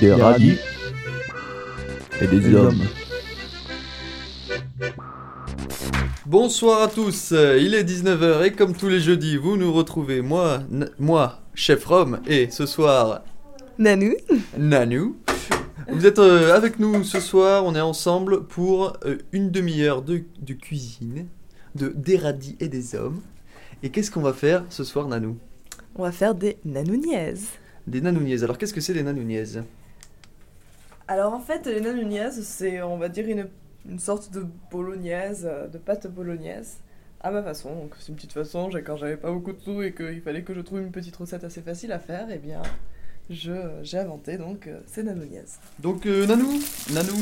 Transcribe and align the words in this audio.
Des 0.00 0.12
radis 0.12 0.56
et 2.20 2.26
des 2.26 2.54
hommes. 2.54 2.82
Bonsoir 6.24 6.82
à 6.82 6.88
tous, 6.88 7.30
il 7.30 7.74
est 7.74 7.84
19h 7.84 8.44
et 8.44 8.52
comme 8.52 8.74
tous 8.74 8.88
les 8.88 9.00
jeudis, 9.00 9.36
vous 9.36 9.56
nous 9.56 9.72
retrouvez, 9.72 10.20
moi, 10.20 10.60
moi, 10.98 11.40
Chef 11.54 11.84
Rome, 11.86 12.20
et 12.26 12.50
ce 12.50 12.66
soir, 12.66 13.22
Nanou 13.78 14.14
Nanou. 14.58 15.16
Vous 15.88 16.04
êtes 16.04 16.18
euh, 16.18 16.56
avec 16.56 16.80
nous 16.80 17.04
ce 17.04 17.20
soir, 17.20 17.64
on 17.64 17.76
est 17.76 17.80
ensemble 17.80 18.44
pour 18.44 18.94
euh, 19.04 19.18
une 19.30 19.52
demi-heure 19.52 20.02
de, 20.02 20.24
de 20.40 20.52
cuisine, 20.52 21.28
de 21.76 21.92
des 21.94 22.16
radis 22.16 22.56
et 22.58 22.68
des 22.68 22.96
hommes. 22.96 23.20
Et 23.82 23.90
qu'est-ce 23.90 24.10
qu'on 24.10 24.22
va 24.22 24.32
faire 24.32 24.64
ce 24.68 24.84
soir, 24.84 25.06
Nanou? 25.08 25.36
On 25.94 26.02
va 26.02 26.12
faire 26.12 26.34
des 26.34 26.58
nanouniaises. 26.64 27.48
Des 27.86 28.00
nanouniaises. 28.00 28.42
Alors 28.44 28.58
qu'est-ce 28.58 28.74
que 28.74 28.80
c'est 28.80 28.94
des 28.94 29.02
nanouniaises? 29.02 29.62
Alors 31.08 31.32
en 31.34 31.40
fait, 31.40 31.66
les 31.66 31.80
nanouniaises, 31.80 32.44
c'est 32.44 32.82
on 32.82 32.98
va 32.98 33.08
dire 33.08 33.28
une, 33.28 33.46
une 33.88 33.98
sorte 33.98 34.32
de 34.32 34.44
bolognaise, 34.70 35.46
euh, 35.48 35.68
de 35.68 35.78
pâte 35.78 36.06
bolognaise. 36.08 36.78
À 37.20 37.30
ma 37.30 37.42
façon, 37.42 37.74
donc 37.74 37.92
c'est 37.98 38.08
une 38.08 38.16
petite 38.16 38.32
façon, 38.32 38.70
j'ai- 38.70 38.82
quand 38.82 38.96
j'avais 38.96 39.16
pas 39.16 39.30
beaucoup 39.30 39.52
de 39.52 39.60
sous 39.60 39.82
et 39.82 39.92
qu'il 39.92 40.20
fallait 40.20 40.42
que 40.42 40.52
je 40.54 40.60
trouve 40.60 40.80
une 40.80 40.90
petite 40.90 41.16
recette 41.16 41.44
assez 41.44 41.62
facile 41.62 41.92
à 41.92 41.98
faire, 41.98 42.30
et 42.30 42.38
bien 42.38 42.62
je 43.30 43.52
j'ai 43.82 43.98
inventé 43.98 44.36
donc 44.36 44.66
euh, 44.66 44.78
ces 44.86 45.02
nanouniaises. 45.02 45.58
Donc 45.80 46.06
euh, 46.06 46.26
Nanou, 46.26 46.60
Nanou, 46.92 47.16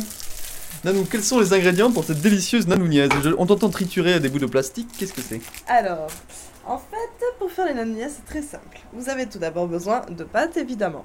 Nanou, 0.83 1.05
quels 1.11 1.23
sont 1.23 1.41
les 1.41 1.53
ingrédients 1.53 1.91
pour 1.91 2.05
cette 2.05 2.21
délicieuse 2.21 2.67
nanouniaise 2.67 3.11
Je- 3.23 3.31
On 3.39 3.47
t'entend 3.47 3.71
triturer 3.71 4.21
des 4.21 4.29
bouts 4.29 4.39
de 4.39 4.47
plastique, 4.47 4.89
qu'est-ce 4.99 5.13
que 5.13 5.23
c'est 5.23 5.41
Alors, 5.67 6.09
en 6.67 6.79
fait, 6.79 7.25
pour 7.39 7.51
faire 7.51 7.67
les 7.67 7.75
nanouniaises, 7.75 8.15
c'est 8.17 8.27
très 8.27 8.43
simple. 8.43 8.79
Vous 8.93 9.09
avez 9.09 9.27
tout 9.27 9.39
d'abord 9.39 9.67
besoin 9.67 10.03
de 10.11 10.25
pâte, 10.25 10.57
évidemment. 10.57 11.05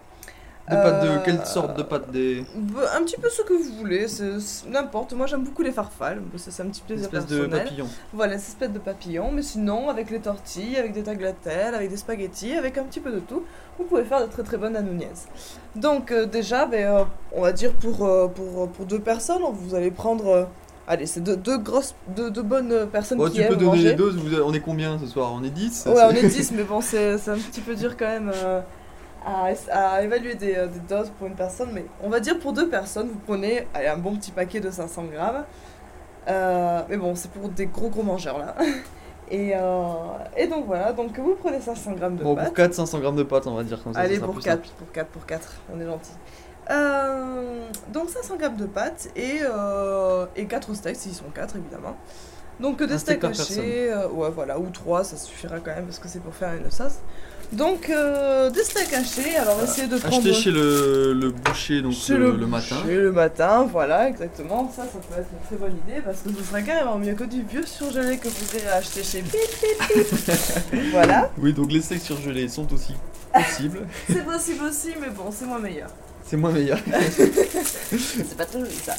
De 0.69 0.75
pâte 0.75 1.03
de 1.03 1.07
Euh, 1.09 1.17
quelle 1.25 1.45
sorte 1.45 1.77
de 1.77 1.83
pâte 1.83 2.11
des 2.11 2.43
Bah, 2.55 2.81
Un 2.97 3.03
petit 3.03 3.17
peu 3.17 3.29
ce 3.29 3.41
que 3.41 3.53
vous 3.53 3.77
voulez, 3.79 4.05
n'importe. 4.69 5.13
Moi 5.13 5.25
j'aime 5.25 5.43
beaucoup 5.43 5.63
les 5.63 5.71
farfales, 5.71 6.21
c'est 6.37 6.61
un 6.61 6.67
petit 6.67 6.81
plaisir 6.81 7.05
espèce 7.05 7.25
de 7.25 7.37
personnel. 7.37 7.63
papillon 7.63 7.87
Voilà, 8.13 8.37
cette 8.37 8.49
espèce 8.49 8.71
de 8.71 8.79
papillon, 8.79 9.31
mais 9.31 9.41
sinon 9.41 9.89
avec 9.89 10.09
les 10.11 10.19
tortilles, 10.19 10.77
avec 10.77 10.93
des 10.93 11.01
tagliatelles, 11.03 11.73
avec 11.73 11.89
des 11.89 11.97
spaghettis, 11.97 12.53
avec 12.53 12.77
un 12.77 12.83
petit 12.83 12.99
peu 12.99 13.11
de 13.11 13.19
tout, 13.19 13.43
vous 13.77 13.85
pouvez 13.85 14.03
faire 14.03 14.21
de 14.21 14.31
très 14.31 14.43
très 14.43 14.57
bonnes 14.57 14.73
nanouniaises. 14.73 15.27
Donc 15.75 16.11
euh, 16.11 16.25
déjà, 16.25 16.69
euh, 16.71 17.03
on 17.31 17.41
va 17.41 17.51
dire 17.51 17.73
pour, 17.73 18.05
euh, 18.05 18.27
pour, 18.27 18.69
pour 18.69 18.85
deux 18.85 18.99
personnes, 18.99 19.41
vous 19.51 19.73
allez 19.75 19.91
prendre... 19.91 20.47
allez, 20.87 21.05
c'est 21.07 21.21
deux, 21.21 21.35
deux 21.37 21.57
grosses, 21.57 21.95
deux, 22.15 22.29
deux 22.29 22.43
bonnes 22.43 22.87
personnes 22.91 23.17
Bon, 23.17 23.25
qui 23.29 23.37
tu 23.41 23.47
peux 23.47 23.55
donner 23.55 23.65
manger. 23.71 23.83
les 23.89 23.95
doses, 23.95 24.17
vous- 24.17 24.41
on 24.41 24.53
est 24.53 24.59
combien 24.59 24.99
ce 24.99 25.07
soir? 25.07 25.31
On 25.33 25.43
est 25.43 25.49
10 25.49 25.85
Ouais, 25.87 26.01
on 26.03 26.11
est 26.11 26.27
10, 26.27 26.51
mais 26.51 26.63
bon, 26.63 26.81
c'est 26.81 27.17
c'est 27.17 27.31
un 27.31 27.37
petit 27.37 27.61
peu 27.61 27.75
dur 27.75 27.95
quand 27.97 28.07
même 28.07 28.31
à, 29.29 29.95
à 29.95 30.01
évaluer 30.01 30.35
des, 30.35 30.55
euh, 30.55 30.67
des 30.67 30.79
doses 30.79 31.11
pour 31.17 31.27
une 31.27 31.35
personne. 31.35 31.69
Mais 31.73 31.85
on 32.03 32.09
va 32.09 32.19
dire 32.19 32.39
pour 32.39 32.53
deux 32.53 32.67
personnes, 32.69 33.07
vous 33.09 33.19
prenez 33.25 33.67
allez, 33.73 33.87
un 33.87 33.97
bon 33.97 34.15
petit 34.15 34.31
paquet 34.31 34.59
de 34.59 34.69
500 34.71 35.03
grammes. 35.05 35.43
Euh, 36.27 36.81
mais 36.89 36.97
bon, 36.97 37.15
c'est 37.15 37.31
pour 37.31 37.49
des 37.49 37.65
gros 37.67 37.89
gros 37.89 38.03
mangeurs 38.03 38.37
là. 38.39 38.55
Et, 39.31 39.51
euh, 39.55 39.59
et 40.35 40.47
donc 40.47 40.65
voilà, 40.65 40.91
donc 40.91 41.15
vous 41.19 41.35
prenez 41.35 41.61
500 41.61 41.91
grammes 41.91 42.15
de 42.15 42.23
Bon, 42.23 42.33
pâte. 42.35 42.45
pour 42.45 42.53
4, 42.55 42.73
500 42.73 42.97
grammes 42.99 43.15
de 43.15 43.21
pâte, 43.21 43.45
on 43.45 43.53
va 43.53 43.63
dire 43.63 43.83
comme 43.83 43.93
ça. 43.93 43.99
Allez, 43.99 44.17
pour 44.17 44.33
plus 44.33 44.41
4, 44.41 44.53
simple. 44.65 44.67
pour 44.79 44.91
4, 44.91 45.07
pour 45.09 45.25
4, 45.27 45.51
on 45.71 45.79
est 45.79 45.85
gentil. 45.85 46.13
Euh, 46.71 47.61
donc 47.93 48.09
500 48.09 48.37
grammes 48.37 48.55
de 48.55 48.65
pâte 48.65 49.09
et, 49.15 49.41
euh, 49.43 50.25
et 50.35 50.45
4 50.47 50.73
steaks, 50.73 50.95
s'ils 50.95 51.13
sont 51.13 51.29
4 51.31 51.57
évidemment. 51.57 51.95
Donc 52.59 52.79
des 52.79 52.97
steak 52.97 53.19
steaks 53.19 53.21
par 53.21 53.29
hachés, 53.29 53.93
ouais 54.13 54.29
voilà, 54.31 54.57
ou 54.57 54.71
3, 54.71 55.03
ça 55.03 55.15
suffira 55.15 55.59
quand 55.59 55.75
même 55.75 55.85
parce 55.85 55.99
que 55.99 56.07
c'est 56.07 56.21
pour 56.23 56.33
faire 56.33 56.53
une 56.55 56.71
sauce. 56.71 56.97
Donc 57.51 57.89
euh, 57.89 58.51
des 58.51 58.63
steaks 58.63 58.93
hachés, 58.93 59.35
alors 59.35 59.59
essayez 59.63 59.87
de 59.87 59.97
prendre... 59.97 60.17
Acheter 60.17 60.33
chez 60.33 60.51
le, 60.51 61.13
le 61.13 61.29
boucher 61.31 61.81
donc 61.81 61.93
chez 61.93 62.15
le, 62.15 62.31
le 62.35 62.45
matin. 62.45 62.75
Chez 62.85 62.95
le 62.95 63.11
matin, 63.11 63.67
voilà, 63.71 64.07
exactement. 64.07 64.71
Ça, 64.75 64.83
ça 64.83 64.99
peut 64.99 65.19
être 65.19 65.27
une 65.33 65.47
très 65.47 65.55
bonne 65.55 65.77
idée 65.87 66.01
parce 66.01 66.19
que 66.21 66.29
ce 66.29 66.43
sera 66.43 66.61
carrément 66.61 66.99
mieux 66.99 67.15
que 67.15 67.23
du 67.23 67.41
vieux 67.41 67.65
surgelé 67.65 68.17
que 68.17 68.27
vous 68.27 68.55
irez 68.57 68.67
acheter 68.67 69.03
chez 69.03 69.21
Bip 69.21 69.33
Bip. 69.33 70.07
voilà, 70.91 71.31
Oui, 71.39 71.51
donc 71.53 71.71
les 71.71 71.81
steaks 71.81 72.01
surgelés 72.01 72.47
sont 72.49 72.71
aussi 72.71 72.93
possibles. 73.33 73.87
c'est 74.07 74.25
possible 74.25 74.65
aussi, 74.65 74.89
mais 75.01 75.09
bon, 75.09 75.31
c'est 75.31 75.45
moins 75.45 75.59
meilleur. 75.59 75.89
C'est 76.23 76.37
moins 76.37 76.51
meilleur. 76.51 76.77
C'est 77.89 78.37
pas 78.37 78.45
toujours 78.45 78.67
ça. 78.83 78.93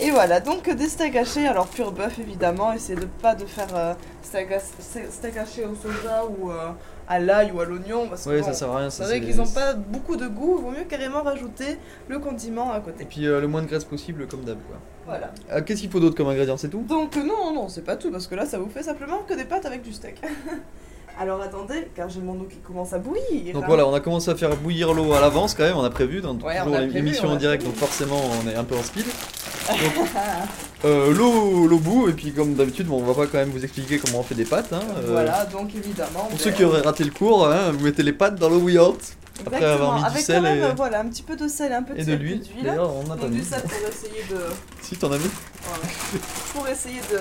Et 0.00 0.10
voilà, 0.10 0.40
donc 0.40 0.70
des 0.74 0.88
steaks 0.88 1.14
hachés, 1.16 1.46
alors 1.46 1.66
pur 1.66 1.92
bœuf 1.92 2.18
évidemment, 2.18 2.72
essayez 2.72 2.98
de 2.98 3.04
pas 3.20 3.34
de 3.34 3.44
faire 3.44 3.68
euh, 3.74 3.92
steak, 4.22 4.48
steak 5.10 5.36
haché 5.36 5.66
au 5.66 5.74
soja 5.74 6.24
ou 6.24 6.50
euh, 6.50 6.70
à 7.08 7.18
l'ail 7.18 7.52
ou 7.52 7.60
à 7.60 7.64
l'oignon 7.64 8.06
parce 8.08 8.24
que 8.24 8.30
Ouais, 8.30 8.40
bon, 8.40 8.46
ça 8.46 8.52
sert 8.54 8.70
à 8.70 8.78
rien. 8.78 8.90
c'est 8.90 9.02
vrai 9.04 9.20
qu'ils 9.20 9.40
ont 9.40 9.46
pas 9.46 9.74
beaucoup 9.74 10.16
de 10.16 10.26
goût, 10.26 10.56
il 10.58 10.64
vaut 10.64 10.70
mieux 10.70 10.84
carrément 10.88 11.22
rajouter 11.22 11.78
le 12.08 12.18
condiment 12.18 12.72
à 12.72 12.78
Et 12.78 12.82
côté. 12.82 13.04
puis 13.04 13.26
euh, 13.26 13.40
le 13.40 13.46
moins 13.48 13.62
de 13.62 13.66
graisse 13.66 13.84
possible, 13.84 14.26
comme 14.26 14.44
d'hab. 14.44 14.58
Voilà. 15.06 15.30
Ah, 15.50 15.60
Qu'est-ce 15.60 15.82
qu'il 15.82 15.90
faut 15.90 16.00
d'autre 16.00 16.16
comme 16.16 16.28
ingrédient 16.28 16.56
C'est 16.56 16.68
tout? 16.70 16.84
Donc 16.88 17.16
euh, 17.16 17.22
non, 17.22 17.52
non, 17.52 17.68
c'est 17.68 17.84
pas 17.84 17.96
tout 17.96 18.10
parce 18.10 18.26
que 18.26 18.34
là 18.34 18.46
ça 18.46 18.58
vous 18.58 18.68
fait 18.68 18.82
simplement 18.82 19.18
que 19.28 19.34
des 19.34 19.44
pâtes 19.44 19.66
avec 19.66 19.82
du 19.82 19.92
steak. 19.92 20.20
alors 21.18 21.40
attendez, 21.42 21.88
car 21.94 22.08
j'ai 22.08 22.20
mon 22.20 22.34
eau 22.40 22.46
qui 22.50 22.56
commence 22.58 22.92
à 22.92 22.98
bouillir. 22.98 23.52
Donc 23.52 23.64
hein. 23.64 23.66
voilà, 23.68 23.86
on 23.86 23.94
a 23.94 24.00
commencé 24.00 24.30
à 24.30 24.34
faire 24.34 24.56
bouillir 24.56 24.94
l'eau 24.94 25.12
à 25.12 25.20
l'avance 25.20 25.54
quand 25.54 25.64
même, 25.64 25.76
on 25.76 25.84
a 25.84 25.90
prévu, 25.90 26.20
dans 26.22 26.34
Ouais, 26.36 26.58
toujours 26.58 27.30
en 27.30 27.36
direct, 27.36 27.64
donc 27.64 27.74
forcément 27.74 28.20
on 28.42 28.48
est 28.48 28.54
un 28.54 28.64
peu 28.64 28.76
en 28.76 28.82
speed. 28.82 29.04
Donc, 29.66 30.08
euh, 30.84 31.12
l'eau, 31.12 32.08
et 32.08 32.12
puis 32.12 32.32
comme 32.32 32.54
d'habitude, 32.54 32.86
bon, 32.86 33.00
on 33.00 33.04
va 33.04 33.14
pas 33.14 33.26
quand 33.26 33.38
même 33.38 33.50
vous 33.50 33.64
expliquer 33.64 33.98
comment 33.98 34.20
on 34.20 34.22
fait 34.22 34.34
des 34.34 34.44
pâtes. 34.44 34.72
Hein, 34.72 34.80
euh, 34.98 35.02
Voilà, 35.12 35.44
donc 35.46 35.74
évidemment. 35.74 36.26
Pour 36.30 36.40
ceux 36.40 36.50
qui 36.50 36.64
auraient 36.64 36.82
raté 36.82 37.04
le 37.04 37.10
cours, 37.10 37.46
hein, 37.48 37.72
vous 37.72 37.84
mettez 37.84 38.02
les 38.02 38.12
pâtes 38.12 38.36
dans 38.36 38.48
l'eau 38.48 38.60
bouillante, 38.60 39.16
après 39.46 39.64
avoir 39.64 39.96
mis 39.98 40.14
du 40.14 40.20
sel 40.20 40.42
même, 40.42 40.62
et, 40.62 40.74
voilà, 40.74 41.00
un 41.00 41.06
petit 41.06 41.22
peu 41.22 41.36
de 41.36 41.48
sel 41.48 41.72
et 41.72 41.74
un 41.74 41.82
peu 41.82 41.98
et 41.98 42.04
de 42.04 42.14
l'huile. 42.14 42.42
D'ailleurs, 42.62 42.94
on 42.94 43.10
a 43.10 43.16
Donc 43.16 43.30
du 43.30 43.42
sel 43.42 43.62
pour 43.62 43.88
essayer 43.88 44.24
de... 44.30 44.38
Si, 44.82 44.96
t'en 44.96 45.10
as 45.12 45.18
mis 45.18 45.30
voilà, 45.62 45.92
pour 46.52 46.68
essayer 46.68 47.00
de... 47.10 47.18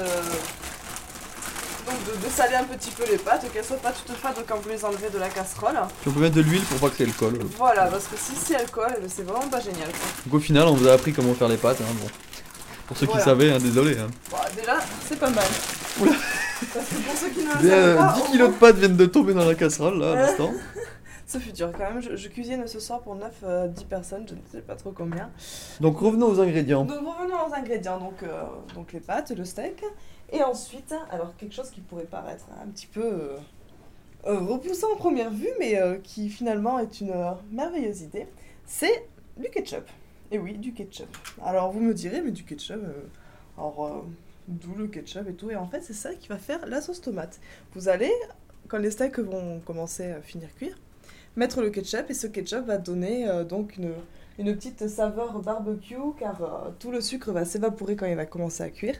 Donc 1.85 1.95
de, 2.05 2.25
de 2.25 2.31
saler 2.31 2.55
un 2.55 2.63
petit 2.63 2.91
peu 2.91 3.03
les 3.11 3.17
pâtes, 3.17 3.45
qu'elles 3.51 3.65
soient 3.65 3.75
pas 3.75 3.91
toutes 3.91 4.15
fades 4.15 4.35
quand 4.47 4.55
vous 4.61 4.69
les 4.69 4.85
enlevez 4.85 5.09
de 5.09 5.17
la 5.19 5.27
casserole. 5.27 5.75
Puis 6.01 6.09
on 6.09 6.13
peut 6.13 6.21
mettre 6.21 6.35
de 6.35 6.41
l'huile 6.41 6.61
pour 6.61 6.79
pas 6.79 6.89
que 6.89 6.95
ça 6.97 7.03
le 7.03 7.11
colle. 7.11 7.39
Voilà, 7.57 7.87
parce 7.87 8.05
que 8.05 8.15
si 8.17 8.31
c'est 8.41 8.55
alcool, 8.55 8.95
c'est 9.13 9.23
vraiment 9.23 9.49
pas 9.49 9.59
génial. 9.59 9.89
quoi. 9.89 10.07
Donc 10.25 10.33
au 10.35 10.39
final, 10.39 10.65
on 10.67 10.75
vous 10.75 10.87
a 10.87 10.93
appris 10.93 11.11
comment 11.11 11.33
faire 11.33 11.49
les 11.49 11.57
pâtes. 11.57 11.81
Hein, 11.81 11.93
bon. 12.01 12.07
Pour 12.87 12.97
ceux 12.97 13.05
Voilà. 13.05 13.21
qui 13.21 13.25
savaient, 13.29 13.51
hein, 13.53 13.59
désolé. 13.59 13.97
Hein. 13.97 14.07
Bon, 14.29 14.37
déjà, 14.55 14.79
c'est 15.05 15.19
pas 15.19 15.29
mal. 15.29 15.45
Oula. 16.01 16.11
Parce 16.73 16.87
que 16.87 16.95
pour 16.95 17.15
ceux 17.15 17.29
qui 17.29 17.39
ne 17.39 17.53
le 17.53 17.61
Des, 17.61 17.69
savaient 17.69 17.81
euh, 17.81 17.97
pas, 17.97 18.13
10 18.13 18.21
au 18.21 18.25
kilos 18.25 18.49
de 18.49 18.55
pâtes 18.55 18.75
viennent 18.77 18.97
de 18.97 19.05
tomber 19.05 19.33
dans 19.33 19.45
la 19.45 19.55
casserole 19.55 19.99
là, 19.99 20.07
à 20.07 20.13
Ouais. 20.13 20.19
l'instant. 20.21 20.51
Ce 21.25 21.37
fut 21.39 21.51
dur 21.53 21.71
quand 21.71 21.79
même, 21.91 22.01
je, 22.01 22.15
je 22.15 22.27
cuisine 22.27 22.67
ce 22.67 22.79
soir 22.79 22.99
pour 23.01 23.15
9-10 23.17 23.85
personnes, 23.85 24.25
je 24.27 24.33
ne 24.35 24.39
sais 24.51 24.61
pas 24.61 24.75
trop 24.75 24.91
combien. 24.91 25.31
Donc 25.79 25.97
revenons 25.97 26.27
aux 26.27 26.39
ingrédients. 26.39 26.83
Donc 26.85 26.97
revenons 26.99 27.47
aux 27.49 27.53
ingrédients, 27.55 27.97
donc, 27.97 28.21
euh, 28.23 28.43
donc 28.75 28.91
les 28.93 28.99
pâtes, 28.99 29.31
le 29.35 29.43
steak, 29.45 29.83
et 30.31 30.43
ensuite, 30.43 30.93
alors 31.09 31.33
quelque 31.37 31.55
chose 31.55 31.71
qui 31.71 31.79
pourrait 31.81 32.03
paraître 32.03 32.45
un 32.63 32.67
petit 32.67 32.85
peu 32.87 33.01
euh, 33.03 33.37
euh, 34.27 34.39
repoussant 34.41 34.91
en 34.93 34.95
première 34.97 35.31
vue, 35.31 35.49
mais 35.59 35.77
euh, 35.81 35.95
qui 36.03 36.29
finalement 36.29 36.77
est 36.77 36.99
une 37.01 37.11
euh, 37.11 37.31
merveilleuse 37.51 38.01
idée, 38.01 38.27
c'est 38.67 39.07
du 39.37 39.49
ketchup. 39.49 39.87
Et 40.33 40.39
oui, 40.39 40.57
du 40.57 40.73
ketchup. 40.73 41.15
Alors 41.45 41.71
vous 41.71 41.79
me 41.79 41.93
direz, 41.93 42.23
mais 42.23 42.31
du 42.31 42.43
ketchup, 42.43 42.81
euh, 42.83 43.03
alors 43.55 43.85
euh, 43.85 44.01
d'où 44.47 44.73
le 44.73 44.87
ketchup 44.87 45.29
et 45.29 45.33
tout, 45.33 45.51
et 45.51 45.55
en 45.55 45.67
fait 45.67 45.81
c'est 45.81 45.93
ça 45.93 46.15
qui 46.15 46.27
va 46.27 46.39
faire 46.39 46.65
la 46.65 46.81
sauce 46.81 47.01
tomate. 47.01 47.39
Vous 47.75 47.87
allez, 47.87 48.11
quand 48.67 48.79
les 48.79 48.89
steaks 48.89 49.19
vont 49.19 49.59
commencer 49.59 50.09
à 50.09 50.21
finir 50.23 50.49
cuire, 50.55 50.75
mettre 51.35 51.61
le 51.61 51.69
ketchup, 51.69 52.09
et 52.09 52.15
ce 52.15 52.25
ketchup 52.25 52.65
va 52.65 52.79
donner 52.79 53.29
euh, 53.29 53.43
donc 53.43 53.77
une 53.77 53.93
une 54.39 54.55
petite 54.55 54.87
saveur 54.87 55.39
barbecue 55.43 55.95
car 56.17 56.71
tout 56.79 56.89
le 56.89 57.01
sucre 57.01 57.31
va 57.31 57.45
s'évaporer 57.45 57.95
quand 57.95 58.07
il 58.07 58.15
va 58.15 58.25
commencer 58.25 58.63
à 58.63 58.71
cuire. 58.71 58.95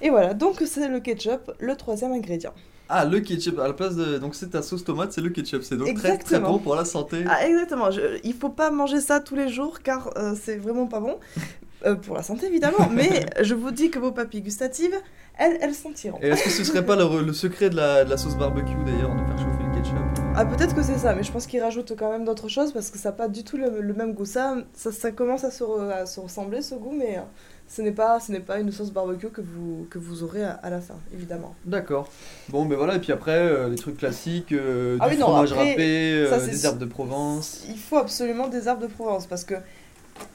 Et 0.00 0.08
voilà, 0.08 0.32
donc 0.32 0.62
c'est 0.64 0.88
le 0.88 1.00
ketchup, 1.00 1.52
le 1.60 1.76
troisième 1.76 2.12
ingrédient. 2.12 2.54
Ah, 2.88 3.04
le 3.04 3.20
ketchup, 3.20 3.58
à 3.58 3.66
la 3.68 3.74
place 3.74 3.96
de. 3.96 4.18
Donc 4.18 4.34
c'est 4.34 4.48
ta 4.50 4.62
sauce 4.62 4.82
tomate, 4.84 5.12
c'est 5.12 5.20
le 5.20 5.30
ketchup. 5.30 5.62
C'est 5.62 5.76
donc 5.76 5.94
très 5.94 6.16
très 6.18 6.40
bon 6.40 6.58
pour 6.58 6.74
la 6.74 6.84
santé. 6.84 7.24
Ah 7.28 7.46
exactement, 7.46 7.90
je, 7.90 8.00
il 8.24 8.34
faut 8.34 8.48
pas 8.48 8.70
manger 8.70 9.00
ça 9.00 9.20
tous 9.20 9.36
les 9.36 9.48
jours 9.48 9.80
car 9.80 10.10
euh, 10.16 10.34
c'est 10.40 10.56
vraiment 10.56 10.86
pas 10.86 11.00
bon. 11.00 11.18
Euh, 11.86 11.94
pour 11.94 12.16
la 12.16 12.24
santé 12.24 12.46
évidemment, 12.46 12.88
mais 12.92 13.24
je 13.40 13.54
vous 13.54 13.70
dis 13.70 13.88
que 13.88 14.00
vos 14.00 14.10
papilles 14.10 14.42
gustatives, 14.42 14.96
elles, 15.38 15.58
elles 15.60 15.76
sentiront. 15.76 16.18
Et 16.20 16.26
est-ce 16.30 16.42
que 16.42 16.50
ce 16.50 16.64
serait 16.64 16.84
pas 16.84 16.96
le, 16.96 17.22
le 17.24 17.32
secret 17.32 17.70
de 17.70 17.76
la, 17.76 18.04
de 18.04 18.10
la 18.10 18.16
sauce 18.16 18.34
barbecue 18.36 18.74
d'ailleurs, 18.84 19.14
de 19.14 19.20
faire 19.24 19.38
chauffer 19.38 19.62
le 19.62 19.74
ketchup? 19.76 19.96
Ah 20.34 20.44
peut-être 20.44 20.74
que 20.74 20.82
c'est 20.82 20.98
ça, 20.98 21.14
mais 21.14 21.22
je 21.22 21.30
pense 21.30 21.46
qu'ils 21.46 21.62
rajoutent 21.62 21.94
quand 21.96 22.10
même 22.10 22.24
d'autres 22.24 22.48
choses 22.48 22.72
parce 22.72 22.90
que 22.90 22.98
ça 22.98 23.10
n'a 23.10 23.12
pas 23.14 23.28
du 23.28 23.44
tout 23.44 23.56
le, 23.56 23.80
le 23.80 23.94
même 23.94 24.12
goût. 24.12 24.24
Ça, 24.24 24.56
ça, 24.72 24.90
ça 24.90 25.12
commence 25.12 25.44
à 25.44 25.52
se, 25.52 25.62
re- 25.62 25.88
à 25.88 26.06
se 26.06 26.18
ressembler 26.18 26.62
ce 26.62 26.74
goût, 26.74 26.90
mais 26.98 27.18
euh, 27.18 27.20
ce 27.68 27.82
n'est 27.82 27.92
pas, 27.92 28.18
ce 28.18 28.32
n'est 28.32 28.40
pas 28.40 28.58
une 28.60 28.72
sauce 28.72 28.90
barbecue 28.90 29.28
que 29.28 29.42
vous, 29.42 29.86
que 29.90 29.98
vous 29.98 30.22
aurez 30.22 30.42
à, 30.42 30.52
à 30.62 30.70
la 30.70 30.80
fin, 30.80 30.96
évidemment. 31.12 31.54
D'accord. 31.64 32.08
Bon, 32.48 32.64
ben 32.64 32.76
voilà, 32.76 32.96
et 32.96 32.98
puis 32.98 33.12
après, 33.12 33.38
euh, 33.38 33.68
les 33.68 33.76
trucs 33.76 33.98
classiques, 33.98 34.52
euh, 34.52 34.96
Ah 35.00 35.08
du 35.08 35.14
oui, 35.14 35.20
non, 35.20 35.26
fromage 35.26 35.52
après, 35.52 35.70
râpé, 35.70 36.26
ça, 36.28 36.36
euh, 36.36 36.40
c'est 36.44 36.50
des 36.50 36.66
herbes 36.66 36.78
de 36.78 36.86
Provence. 36.86 37.64
Il 37.68 37.78
faut 37.78 37.98
absolument 37.98 38.48
des 38.48 38.68
herbes 38.68 38.80
de 38.80 38.86
Provence 38.86 39.26
parce 39.26 39.44
que 39.44 39.54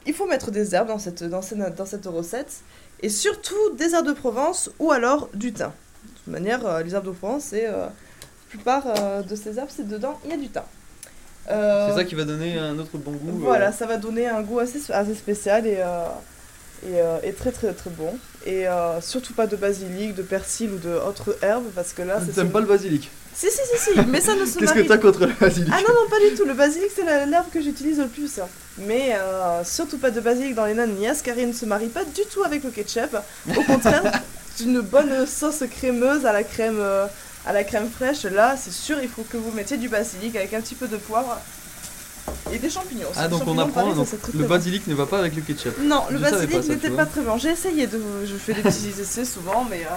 il 0.05 0.13
faut 0.13 0.27
mettre 0.27 0.51
des 0.51 0.75
herbes 0.75 0.87
dans 0.87 0.99
cette, 0.99 1.23
dans 1.23 1.41
cette, 1.41 1.75
dans 1.75 1.85
cette 1.85 2.05
recette 2.05 2.61
et 3.01 3.09
surtout 3.09 3.75
des 3.77 3.93
herbes 3.93 4.07
de 4.07 4.13
Provence 4.13 4.69
ou 4.79 4.91
alors 4.91 5.29
du 5.33 5.53
thym. 5.53 5.67
De 6.03 6.09
toute 6.17 6.27
manière, 6.27 6.65
euh, 6.65 6.83
les 6.83 6.93
herbes 6.93 7.05
de 7.05 7.11
Provence, 7.11 7.45
c'est 7.45 7.67
euh, 7.67 7.87
plupart 8.49 8.83
euh, 8.85 9.21
de 9.23 9.35
ces 9.35 9.57
herbes, 9.57 9.69
c'est 9.69 9.87
dedans, 9.87 10.19
il 10.23 10.31
y 10.31 10.33
a 10.33 10.37
du 10.37 10.49
thym. 10.49 10.63
C'est 11.45 11.95
ça 11.95 12.05
qui 12.05 12.15
va 12.15 12.23
donner 12.23 12.57
un 12.57 12.79
autre 12.79 12.97
bon 12.97 13.11
goût. 13.11 13.39
Voilà, 13.39 13.73
ça 13.73 13.85
va 13.85 13.97
donner 13.97 14.29
un 14.29 14.41
goût 14.41 14.59
assez, 14.59 14.79
assez 14.93 15.13
spécial 15.13 15.67
et, 15.67 15.83
et, 16.85 16.99
euh, 17.01 17.17
et 17.23 17.33
très 17.33 17.51
très 17.51 17.73
très 17.73 17.89
bon. 17.89 18.17
Et 18.45 18.67
euh, 18.67 18.99
surtout 19.01 19.33
pas 19.33 19.47
de 19.47 19.55
basilic, 19.55 20.15
de 20.15 20.21
persil 20.21 20.71
ou 20.71 20.77
de 20.77 20.93
autres 20.95 21.37
herbes 21.41 21.69
parce 21.75 21.93
que 21.93 22.01
là, 22.01 22.19
c'est. 22.25 22.33
T'aimes 22.33 22.51
pas 22.51 22.59
le 22.59 22.65
basilic 22.65 23.09
Si, 23.33 23.47
si, 23.49 23.57
si, 23.71 23.91
si, 23.93 23.99
mais 24.09 24.19
ça 24.21 24.35
ne 24.35 24.45
se 24.45 24.59
Qu'est-ce 24.59 24.71
que 24.73 24.79
marie 24.79 24.87
t'as 24.87 24.97
contre 24.97 25.25
le 25.25 25.33
basilic 25.39 25.69
ah 25.73 25.79
non, 25.87 25.93
non, 25.93 26.09
pas 26.09 26.19
du 26.19 26.35
tout. 26.35 26.45
Le 26.45 26.53
basilic, 26.53 26.89
c'est 26.95 27.05
la- 27.05 27.25
l'herbe 27.25 27.49
que 27.53 27.61
j'utilise 27.61 27.99
le 27.99 28.07
plus. 28.07 28.39
Mais 28.79 29.15
euh, 29.15 29.63
surtout 29.63 29.97
pas 29.97 30.11
de 30.11 30.19
basilic 30.19 30.55
dans 30.55 30.65
les 30.65 30.73
nannias, 30.73 31.21
car 31.23 31.37
il 31.37 31.47
ne 31.47 31.53
se 31.53 31.65
marie 31.65 31.87
pas 31.87 32.03
du 32.03 32.21
tout 32.31 32.43
avec 32.43 32.63
le 32.63 32.69
ketchup. 32.71 33.15
Au 33.55 33.61
contraire, 33.63 34.03
c'est 34.55 34.63
une 34.65 34.81
bonne 34.81 35.25
sauce 35.25 35.63
crémeuse 35.71 36.25
à 36.25 36.33
la 36.33 36.43
crème, 36.43 36.81
à 37.45 37.53
la 37.53 37.63
crème 37.63 37.89
fraîche. 37.89 38.23
Là, 38.23 38.55
c'est 38.61 38.73
sûr, 38.73 38.97
il 39.01 39.07
faut 39.09 39.23
que 39.23 39.37
vous 39.37 39.51
mettiez 39.51 39.77
du 39.77 39.87
basilic 39.89 40.35
avec 40.35 40.53
un 40.53 40.59
petit 40.61 40.75
peu 40.75 40.87
de 40.87 40.97
poivre 40.97 41.39
et 42.51 42.57
des 42.57 42.69
champignons. 42.69 43.07
Ah 43.15 43.27
donc 43.27 43.43
on 43.47 43.57
apprend, 43.57 43.81
pareil, 43.81 43.93
donc 43.95 44.07
le 44.33 44.43
bon. 44.43 44.47
basilic 44.47 44.87
ne 44.87 44.93
va 44.95 45.05
pas 45.05 45.19
avec 45.19 45.35
le 45.35 45.41
ketchup. 45.41 45.77
Non, 45.81 46.03
le 46.09 46.17
Je 46.17 46.21
basilic 46.23 46.67
n'était 46.69 46.89
pas 46.89 47.05
très 47.05 47.21
bon. 47.21 47.37
J'ai 47.37 47.49
essayé 47.51 47.87
de. 47.87 47.99
Je 48.25 48.35
fais 48.35 48.53
des 48.53 48.61
petits 48.61 48.93
essais 49.01 49.25
souvent, 49.25 49.65
mais. 49.69 49.81
euh, 49.81 49.95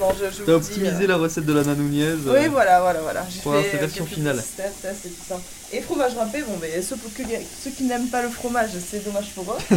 non, 0.00 0.10
je, 0.12 0.26
je 0.30 0.44
T'as 0.44 0.44
dis, 0.44 0.50
optimisé 0.52 1.04
euh, 1.04 1.06
la 1.08 1.16
recette 1.16 1.44
de 1.44 1.52
la 1.52 1.64
nanouniaise. 1.64 2.18
euh, 2.28 2.38
oui, 2.40 2.46
voilà, 2.48 2.80
voilà, 2.80 3.00
voilà. 3.00 3.26
J'ai 3.28 3.40
Voilà, 3.42 3.62
fait 3.62 3.70
c'est 3.72 3.76
euh, 3.78 3.80
version 3.80 4.06
finale. 4.06 4.36
petits 4.36 4.48
tests, 4.56 4.80
tests 4.82 5.06
et 5.06 5.08
tout 5.08 5.24
ça. 5.28 5.40
Et 5.72 5.80
fromage 5.80 6.14
râpé, 6.14 6.42
bon, 6.46 6.56
mais 6.62 6.80
ceux, 6.82 6.94
pour 6.96 7.12
que- 7.12 7.22
ceux 7.64 7.70
qui 7.70 7.82
n'aiment 7.82 8.06
pas 8.08 8.22
le 8.22 8.28
fromage, 8.28 8.70
c'est 8.88 9.04
dommage 9.04 9.30
pour 9.34 9.52
eux. 9.52 9.76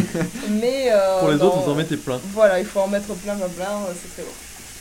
mais 0.50 0.90
euh, 0.92 1.18
Pour 1.20 1.28
les 1.30 1.36
non, 1.38 1.46
autres, 1.46 1.58
vous 1.62 1.72
en 1.72 1.74
mettez 1.74 1.96
plein. 1.96 2.20
Voilà, 2.32 2.60
il 2.60 2.66
faut 2.66 2.78
en 2.80 2.86
mettre 2.88 3.06
plein, 3.14 3.34
plein, 3.34 3.48
plein, 3.48 3.64
euh, 3.66 3.92
c'est 4.00 4.12
très 4.14 4.22
bon. 4.22 4.30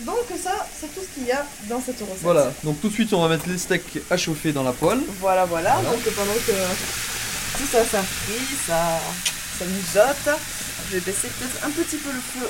Donc 0.06 0.26
ça, 0.44 0.68
c'est 0.80 0.94
tout 0.94 1.02
ce 1.02 1.14
qu'il 1.14 1.28
y 1.28 1.32
a 1.32 1.46
dans 1.70 1.82
cette 1.82 2.00
recette. 2.00 2.22
Voilà, 2.22 2.52
donc 2.64 2.82
tout 2.82 2.90
de 2.90 2.94
suite 2.94 3.14
on 3.14 3.22
va 3.22 3.28
mettre 3.28 3.48
les 3.48 3.58
steaks 3.58 4.00
à 4.10 4.18
chauffer 4.18 4.52
dans 4.52 4.64
la 4.64 4.74
poêle. 4.74 5.00
Voilà, 5.20 5.46
voilà. 5.46 5.76
Voilà. 5.76 5.90
Donc 5.90 6.04
pendant 6.16 6.34
que 6.34 6.52
tout 7.58 7.68
ça 7.72 7.86
s'infrit, 7.86 8.58
ça, 8.66 9.00
ça 9.60 9.66
mijote, 9.66 10.40
je 10.90 10.96
vais 10.96 11.02
baisser 11.02 11.28
peut-être 11.28 11.66
un 11.66 11.70
petit 11.70 11.98
peu 11.98 12.10
le 12.12 12.20
feu 12.20 12.50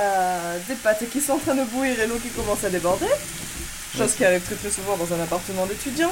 euh, 0.00 0.58
des 0.68 0.74
pâtes 0.76 1.04
qui 1.10 1.20
sont 1.20 1.32
en 1.32 1.38
train 1.38 1.54
de 1.54 1.64
bouillir 1.64 2.00
et 2.00 2.06
l'eau 2.06 2.18
qui 2.22 2.30
commence 2.30 2.64
à 2.64 2.70
déborder. 2.70 3.06
Chose 3.96 4.14
qui 4.14 4.24
arrive 4.24 4.42
très 4.42 4.54
très 4.54 4.70
souvent 4.70 4.96
dans 4.96 5.12
un 5.12 5.22
appartement 5.22 5.66
d'étudiant. 5.66 6.10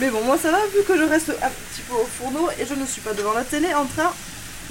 Mais 0.00 0.10
bon, 0.10 0.22
moi 0.24 0.36
ça 0.36 0.50
va 0.50 0.58
vu 0.66 0.82
que 0.86 0.98
je 0.98 1.04
reste 1.04 1.30
un 1.30 1.48
petit 1.48 1.82
peu 1.88 1.94
au 1.94 2.06
fourneau 2.18 2.50
et 2.58 2.66
je 2.66 2.74
ne 2.74 2.84
suis 2.84 3.00
pas 3.00 3.14
devant 3.14 3.32
la 3.32 3.44
télé 3.44 3.72
en 3.72 3.86
train 3.86 4.12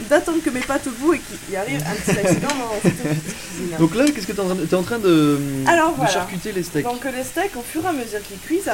d'attendre 0.10 0.40
que 0.44 0.50
mes 0.50 0.60
pâtes 0.62 0.88
bouillent 1.00 1.18
et 1.18 1.46
qu'il 1.46 1.54
y 1.54 1.58
arrive 1.58 1.82
un 1.86 1.94
petit 1.96 2.20
accident 2.20 2.48
dans. 2.50 3.78
Donc 3.80 3.96
là, 3.96 4.06
qu'est-ce 4.06 4.28
que 4.28 4.32
t'es 4.34 4.40
en 4.40 4.46
train 4.46 4.56
de... 4.56 4.66
T'es 4.66 4.76
en 4.76 4.84
train 4.84 5.00
de, 5.00 5.40
Alors, 5.68 5.92
de 5.92 5.96
voilà. 5.98 6.12
charcuter 6.12 6.52
les 6.52 6.64
steaks. 6.64 6.84
Donc 6.84 7.04
les 7.06 7.24
steaks, 7.24 7.56
au 7.56 7.62
fur 7.62 7.84
et 7.84 7.88
à 7.88 7.94
mesure 7.94 8.22
qu'ils 8.28 8.40
cuisent, 8.40 8.72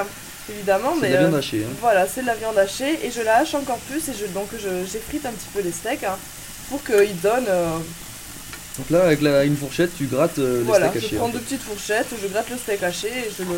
évidemment, 0.50 0.94
C'est 1.00 1.10
de 1.10 1.13
la 1.13 1.19
viande 1.21 1.33
euh, 1.36 1.39
hachée. 1.39 1.66
Hein. 1.66 1.74
voilà, 1.81 2.07
c'est 2.07 2.21
de 2.21 2.27
la 2.27 2.36
viande 2.36 2.57
hachée 2.57 3.00
et 3.06 3.12
je 3.12 3.21
la 3.21 3.38
hache 3.38 3.54
encore 3.56 3.77
plus 3.89 4.07
et 4.10 4.13
je, 4.19 4.25
donc 4.33 4.48
je, 4.54 4.69
j'effrite 4.92 5.25
un 5.25 5.31
petit 5.31 5.48
peu 5.54 5.62
les 5.62 5.71
steaks 5.71 6.04
hein, 6.04 6.18
pour 6.69 6.83
qu'ils 6.83 7.19
donnent. 7.21 7.45
euh, 7.48 7.77
Donc 8.77 8.89
là, 8.89 9.04
avec 9.04 9.21
la- 9.21 9.44
une 9.44 9.57
fourchette, 9.57 9.92
tu 9.98 10.06
grattes 10.06 10.39
euh, 10.39 10.60
les 10.60 10.63
voilà, 10.63 10.89
steaks 10.89 11.01
je 11.01 11.07
hachés. 11.07 11.16
prends 11.18 11.30
deux 11.30 11.39
petites 11.39 11.62
fourchettes, 11.62 12.07
je 12.21 12.27
gratte 12.27 12.50
le 12.50 12.57
steak 12.57 12.81
haché 12.83 13.07
et 13.10 13.30
je 13.38 13.44
le. 13.44 13.57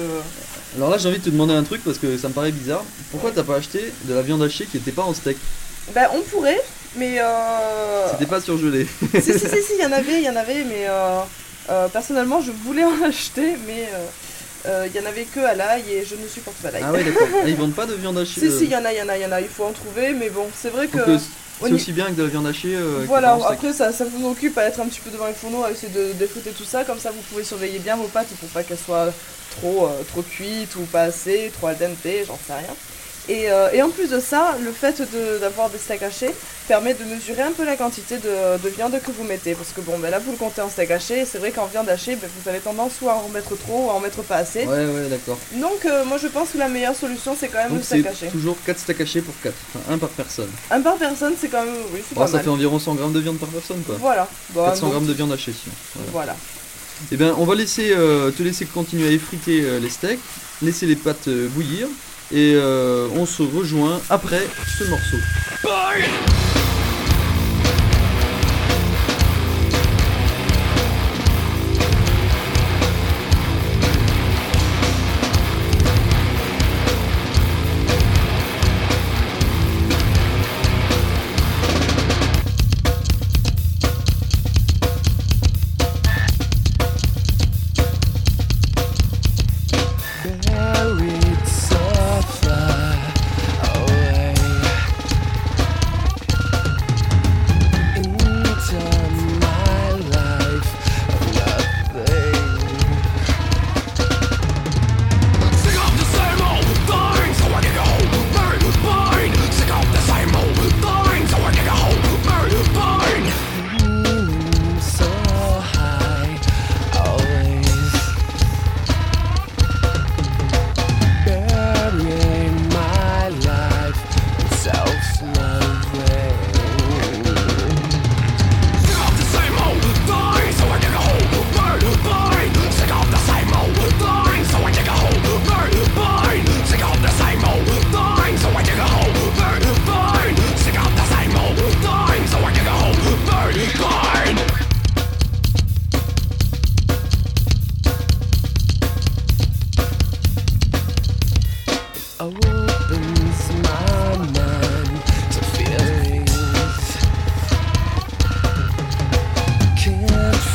Alors 0.77 0.89
là, 0.89 0.97
j'ai 0.97 1.09
envie 1.09 1.19
de 1.19 1.23
te 1.23 1.29
demander 1.29 1.53
un 1.53 1.63
truc 1.63 1.83
parce 1.83 1.97
que 1.97 2.17
ça 2.17 2.27
me 2.29 2.33
paraît 2.33 2.51
bizarre. 2.51 2.83
Pourquoi 3.11 3.31
t'as 3.31 3.43
pas 3.43 3.55
acheté 3.57 3.93
de 4.05 4.13
la 4.13 4.21
viande 4.21 4.41
hachée 4.41 4.65
qui 4.65 4.77
était 4.77 4.91
pas 4.91 5.03
en 5.03 5.13
steak? 5.13 5.37
Ben 5.93 6.07
on 6.15 6.21
pourrait, 6.21 6.61
mais. 6.95 7.19
Euh... 7.19 8.09
C'était 8.11 8.25
pas 8.25 8.41
surgelé. 8.41 8.85
si, 9.13 9.21
si, 9.21 9.39
si, 9.39 9.47
si, 9.47 9.73
il 9.77 9.81
y 9.81 9.85
en 9.85 9.91
avait, 9.91 10.17
il 10.19 10.23
y 10.23 10.29
en 10.29 10.35
avait, 10.35 10.63
mais 10.63 10.87
euh, 10.87 11.19
euh, 11.69 11.87
personnellement 11.87 12.41
je 12.41 12.51
voulais 12.51 12.83
en 12.83 13.01
acheter, 13.07 13.55
mais 13.67 13.87
euh, 13.93 14.05
euh, 14.67 14.87
il 14.93 14.99
y 14.99 15.03
en 15.03 15.07
avait 15.07 15.23
que 15.23 15.39
à 15.39 15.53
l'ail 15.55 15.83
et 15.91 16.05
je 16.05 16.15
ne 16.15 16.27
supporte 16.27 16.57
pas 16.57 16.71
l'ail. 16.71 16.83
Ah 16.85 16.91
ouais, 16.91 17.03
d'accord. 17.03 17.27
Ah, 17.43 17.47
ils 17.47 17.55
vendent 17.55 17.73
pas 17.75 17.85
de 17.85 17.93
viande 17.93 18.17
hachée. 18.17 18.41
si, 18.41 18.51
si, 18.51 18.63
il 18.65 18.71
y 18.71 18.75
en 18.75 18.85
a, 18.85 18.91
il 18.93 18.97
y 18.99 19.01
en 19.01 19.09
a, 19.09 19.17
il 19.17 19.21
y 19.21 19.25
en 19.25 19.31
a, 19.31 19.41
il 19.41 19.47
faut 19.47 19.65
en 19.65 19.71
trouver, 19.71 20.13
mais 20.13 20.29
bon, 20.29 20.45
c'est 20.55 20.69
vrai 20.69 20.87
que. 20.87 20.99
c'est 21.61 21.71
aussi 21.71 21.91
bien 21.93 22.05
avec 22.05 22.15
de 22.17 22.23
la 22.23 22.29
viande 22.29 22.47
hachée. 22.47 22.75
euh, 22.75 23.03
Voilà, 23.07 23.37
après 23.47 23.73
ça, 23.73 23.91
ça 23.91 24.05
vous 24.05 24.27
occupe 24.29 24.57
à 24.57 24.63
être 24.65 24.79
un 24.79 24.85
petit 24.87 24.99
peu 24.99 25.09
devant 25.11 25.27
le 25.27 25.33
fourneau, 25.33 25.63
à 25.63 25.71
essayer 25.71 25.91
de 25.93 26.13
défritter 26.13 26.51
tout 26.51 26.63
ça, 26.65 26.83
comme 26.83 26.99
ça 26.99 27.11
vous 27.11 27.21
pouvez 27.29 27.43
surveiller 27.43 27.79
bien 27.79 27.95
vos 27.95 28.07
pâtes 28.07 28.27
pour 28.39 28.49
pas 28.49 28.63
qu'elles 28.63 28.77
soient 28.77 29.11
trop, 29.59 29.85
euh, 29.87 30.03
trop 30.09 30.21
cuites 30.21 30.75
ou 30.75 30.81
pas 30.85 31.03
assez, 31.03 31.51
trop 31.57 31.67
al 31.67 31.77
dente, 31.77 31.97
j'en 32.27 32.37
sais 32.45 32.53
rien. 32.53 32.75
Et, 33.29 33.51
euh, 33.51 33.69
et 33.71 33.81
en 33.83 33.89
plus 33.89 34.09
de 34.09 34.19
ça, 34.19 34.57
le 34.63 34.71
fait 34.71 34.99
de- 34.99 35.37
d'avoir 35.39 35.69
des 35.69 35.77
steaks 35.77 36.01
hachés 36.01 36.31
permet 36.67 36.93
de 36.95 37.03
mesurer 37.03 37.43
un 37.43 37.51
peu 37.51 37.63
la 37.63 37.75
quantité 37.75 38.17
de, 38.17 38.57
de 38.63 38.69
viande 38.69 38.93
que 39.05 39.11
vous 39.11 39.23
mettez. 39.23 39.53
Parce 39.53 39.69
que 39.75 39.81
bon, 39.81 39.99
ben 39.99 40.09
là 40.09 40.17
vous 40.19 40.31
le 40.31 40.37
comptez 40.37 40.61
en 40.61 40.69
steak 40.69 40.89
haché, 40.91 41.19
et 41.19 41.25
c'est 41.25 41.37
vrai 41.37 41.51
qu'en 41.51 41.67
viande 41.67 41.87
hachée, 41.87 42.15
ben, 42.15 42.27
vous 42.41 42.49
avez 42.49 42.59
tendance 42.59 42.93
soit 42.99 43.13
à 43.13 43.15
en 43.17 43.29
mettre 43.29 43.55
trop 43.57 43.85
ou 43.85 43.89
à 43.91 43.93
en 43.93 43.99
mettre 43.99 44.23
pas 44.23 44.37
assez. 44.37 44.61
Ouais, 44.65 44.85
ouais, 44.85 45.07
d'accord. 45.09 45.37
Donc 45.53 45.85
euh, 45.85 46.03
moi 46.05 46.17
je 46.17 46.27
pense 46.27 46.49
que 46.49 46.57
la 46.57 46.67
meilleure 46.67 46.95
solution 46.95 47.35
c'est 47.39 47.47
quand 47.49 47.59
même 47.59 47.69
Donc 47.69 47.77
le 47.79 47.83
steak 47.83 48.07
haché. 48.07 48.27
toujours 48.27 48.57
4 48.65 48.79
steaks 48.79 49.01
hachés 49.01 49.21
pour 49.21 49.35
4. 49.43 49.53
Enfin, 49.75 49.93
un 49.93 49.97
par 49.99 50.09
personne. 50.09 50.49
Un 50.71 50.81
par 50.81 50.95
personne 50.97 51.33
c'est 51.39 51.47
quand 51.49 51.63
même, 51.63 51.75
oui, 51.93 52.01
c'est 52.07 52.15
Bon, 52.15 52.21
pas 52.21 52.27
ça 52.27 52.33
mal. 52.37 52.43
fait 52.43 52.49
environ 52.49 52.79
100 52.79 52.95
grammes 52.95 53.13
de 53.13 53.19
viande 53.19 53.37
par 53.37 53.49
personne 53.49 53.81
quoi. 53.85 53.95
Voilà. 53.99 54.27
Bon, 54.49 54.65
400 54.65 54.81
donc, 54.87 54.91
grammes 54.93 55.05
de 55.07 55.13
viande 55.13 55.31
hachée 55.31 55.53
sinon. 55.53 55.75
Voilà. 55.95 56.11
Voilà. 56.11 56.35
Eh 57.11 57.17
bien, 57.17 57.35
on 57.39 57.45
va 57.45 57.55
laisser, 57.55 57.91
euh, 57.95 58.29
te 58.31 58.43
laisser 58.43 58.65
continuer 58.65 59.07
à 59.07 59.11
effriter 59.11 59.61
euh, 59.63 59.79
les 59.79 59.89
steaks, 59.89 60.19
laisser 60.61 60.85
les 60.85 60.95
pâtes 60.95 61.27
bouillir, 61.29 61.87
et 62.31 62.53
euh, 62.55 63.07
on 63.15 63.25
se 63.25 63.43
rejoint 63.43 63.99
après 64.09 64.47
ce 64.67 64.83
morceau. 64.85 65.17
feeling 66.01 66.60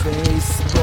face. 0.06 0.75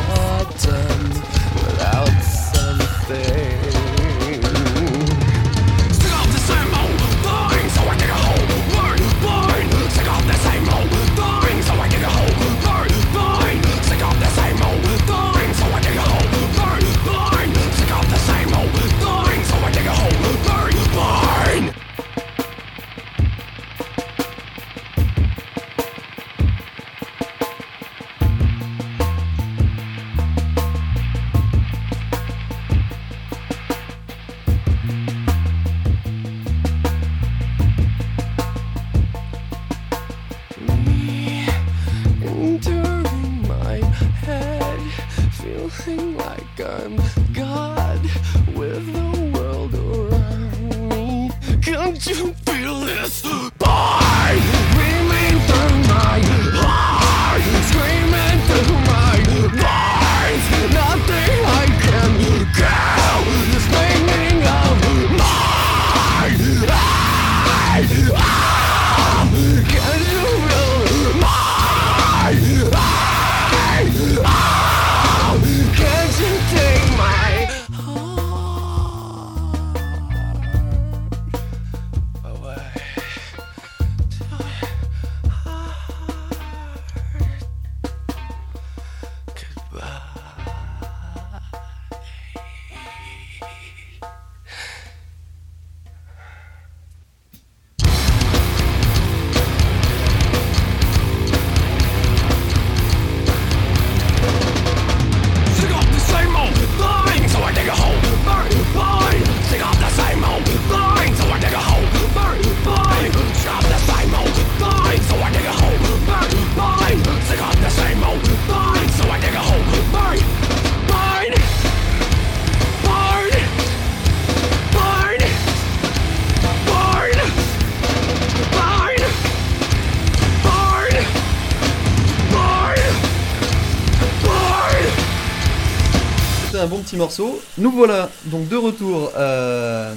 Petit 136.93 136.99
morceau. 136.99 137.41
Nous 137.57 137.71
voilà 137.71 138.09
donc 138.25 138.47
de 138.49 138.55
retour 138.55 139.11
euh, 139.17 139.95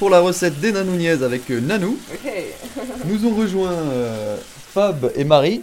pour 0.00 0.10
la 0.10 0.18
recette 0.18 0.58
des 0.58 0.72
Nanouniaises 0.72 1.22
avec 1.22 1.48
euh, 1.50 1.60
Nanou. 1.60 1.96
Ok. 2.12 2.32
Nous 3.04 3.24
ont 3.28 3.34
rejoint 3.36 3.70
euh, 3.70 4.36
Fab 4.72 5.12
et 5.14 5.22
Marie. 5.22 5.62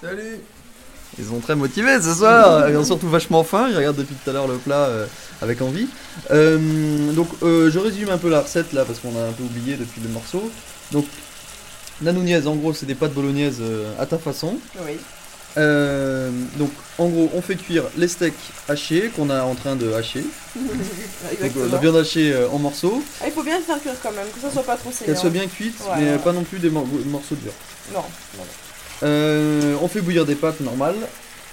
Salut 0.00 0.40
Ils 1.16 1.26
sont 1.26 1.38
très 1.38 1.54
motivés 1.54 2.00
ce 2.02 2.12
soir, 2.12 2.68
ils 2.68 2.76
ont 2.76 2.84
surtout 2.84 3.08
vachement 3.08 3.44
faim, 3.44 3.68
ils 3.70 3.76
regardent 3.76 3.96
depuis 3.96 4.16
tout 4.16 4.28
à 4.28 4.32
l'heure 4.32 4.48
le 4.48 4.56
plat 4.56 4.86
euh, 4.86 5.06
avec 5.40 5.62
envie. 5.62 5.86
Euh, 6.32 7.12
donc 7.12 7.28
euh, 7.44 7.70
je 7.70 7.78
résume 7.78 8.10
un 8.10 8.18
peu 8.18 8.28
la 8.28 8.40
recette 8.40 8.72
là 8.72 8.84
parce 8.84 8.98
qu'on 8.98 9.16
a 9.16 9.28
un 9.28 9.32
peu 9.32 9.44
oublié 9.44 9.76
depuis 9.76 10.00
le 10.02 10.08
morceau. 10.08 10.50
Donc 10.90 11.06
Nanouniaises 12.02 12.48
en 12.48 12.56
gros 12.56 12.74
c'est 12.74 12.86
des 12.86 12.96
pâtes 12.96 13.14
bolognaises 13.14 13.60
euh, 13.60 13.92
à 14.00 14.06
ta 14.06 14.18
façon. 14.18 14.58
Oui. 14.84 14.98
Euh, 15.58 16.30
donc 16.58 16.70
en 16.98 17.06
gros 17.08 17.30
on 17.34 17.40
fait 17.40 17.56
cuire 17.56 17.84
les 17.96 18.08
steaks 18.08 18.34
hachés 18.68 19.10
qu'on 19.16 19.30
est 19.30 19.38
en 19.40 19.54
train 19.54 19.74
de 19.74 19.90
hacher. 19.94 20.22
Donc 20.56 21.52
euh, 21.56 21.68
la 21.72 21.78
viande 21.78 21.96
hachée 21.96 22.30
euh, 22.32 22.48
en 22.50 22.58
morceaux, 22.58 23.02
Ah, 23.22 23.24
il 23.26 23.32
faut 23.32 23.42
bien 23.42 23.56
le 23.58 23.64
faire 23.64 23.80
cuire 23.80 23.94
quand 24.02 24.12
même, 24.12 24.26
que 24.34 24.40
ça 24.40 24.50
soit 24.50 24.62
pas 24.62 24.76
trop 24.76 24.90
saillant. 24.92 25.06
qu'elle 25.06 25.16
soit 25.20 25.30
bien 25.30 25.46
cuite 25.46 25.74
Ouais, 25.80 25.94
mais 25.98 26.10
ouais. 26.12 26.18
pas 26.18 26.32
non 26.32 26.44
plus 26.44 26.58
des 26.58 26.68
mor- 26.70 26.86
morceaux 27.06 27.36
durs. 27.36 27.52
Non, 27.94 28.02
non. 28.36 29.78
On 29.82 29.88
fait 29.88 30.00
bouillir 30.02 30.24
des 30.26 30.34
pâtes 30.34 30.60
normales 30.60 30.96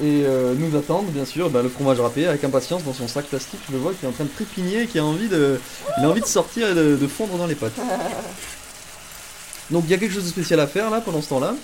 et 0.04 0.24
nous 0.58 0.78
attendre 0.78 1.10
bien 1.12 1.26
sûr 1.26 1.50
bah, 1.50 1.62
le 1.62 1.70
fromage 1.70 2.00
râpé 2.00 2.26
avec 2.28 2.44
impatience 2.44 2.84
dans 2.84 2.94
son 2.94 3.08
sac 3.08 3.26
plastique. 3.26 3.60
Je 3.70 3.74
le 3.74 3.80
vois 3.80 3.94
qui 3.94 4.06
est 4.06 4.10
en 4.10 4.12
train 4.12 4.24
de 4.26 4.30
trépigner 4.30 4.82
et 4.84 4.88
qui 4.88 5.00
a 5.00 5.06
envie 5.06 5.28
de, 5.30 5.60
il 6.00 6.04
a 6.06 6.10
envie 6.10 6.22
de 6.22 6.26
sortir 6.26 6.68
et 6.70 6.74
de, 6.74 6.96
de 6.98 7.08
fondre 7.08 7.38
dans 7.38 7.48
les 7.48 7.56
pâtes. 7.56 7.72
Donc 9.72 9.84
il 9.86 9.92
y 9.92 9.94
a 9.94 9.98
quelque 9.98 10.14
chose 10.14 10.24
de 10.26 10.30
spécial 10.30 10.60
à 10.60 10.68
faire 10.68 10.90
là 10.90 11.02
pendant 11.02 11.22
ce 11.22 11.30
temps-là. 11.30 11.56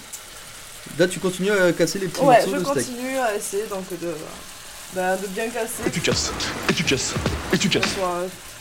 Là 0.98 1.07
tu 1.07 1.19
continues 1.19 1.51
à 1.51 1.71
casser 1.71 2.00
les 2.00 2.07
petits 2.07 2.21
Ouais, 2.21 2.36
morceaux 2.45 2.51
je 2.51 2.55
de 2.57 2.63
steak. 2.63 2.74
continue 2.95 3.17
à 3.17 3.36
essayer 3.36 3.63
donc 3.69 3.83
de, 4.00 4.07
bah, 4.93 5.15
de 5.17 5.27
bien 5.27 5.48
casser. 5.50 5.83
Et 5.88 5.91
tu 5.91 6.01
casses, 6.01 6.31
et 6.69 6.74
tu 6.74 6.83
casses, 6.83 7.13
et 7.53 7.57
tu 7.57 7.69
casses. 7.69 7.83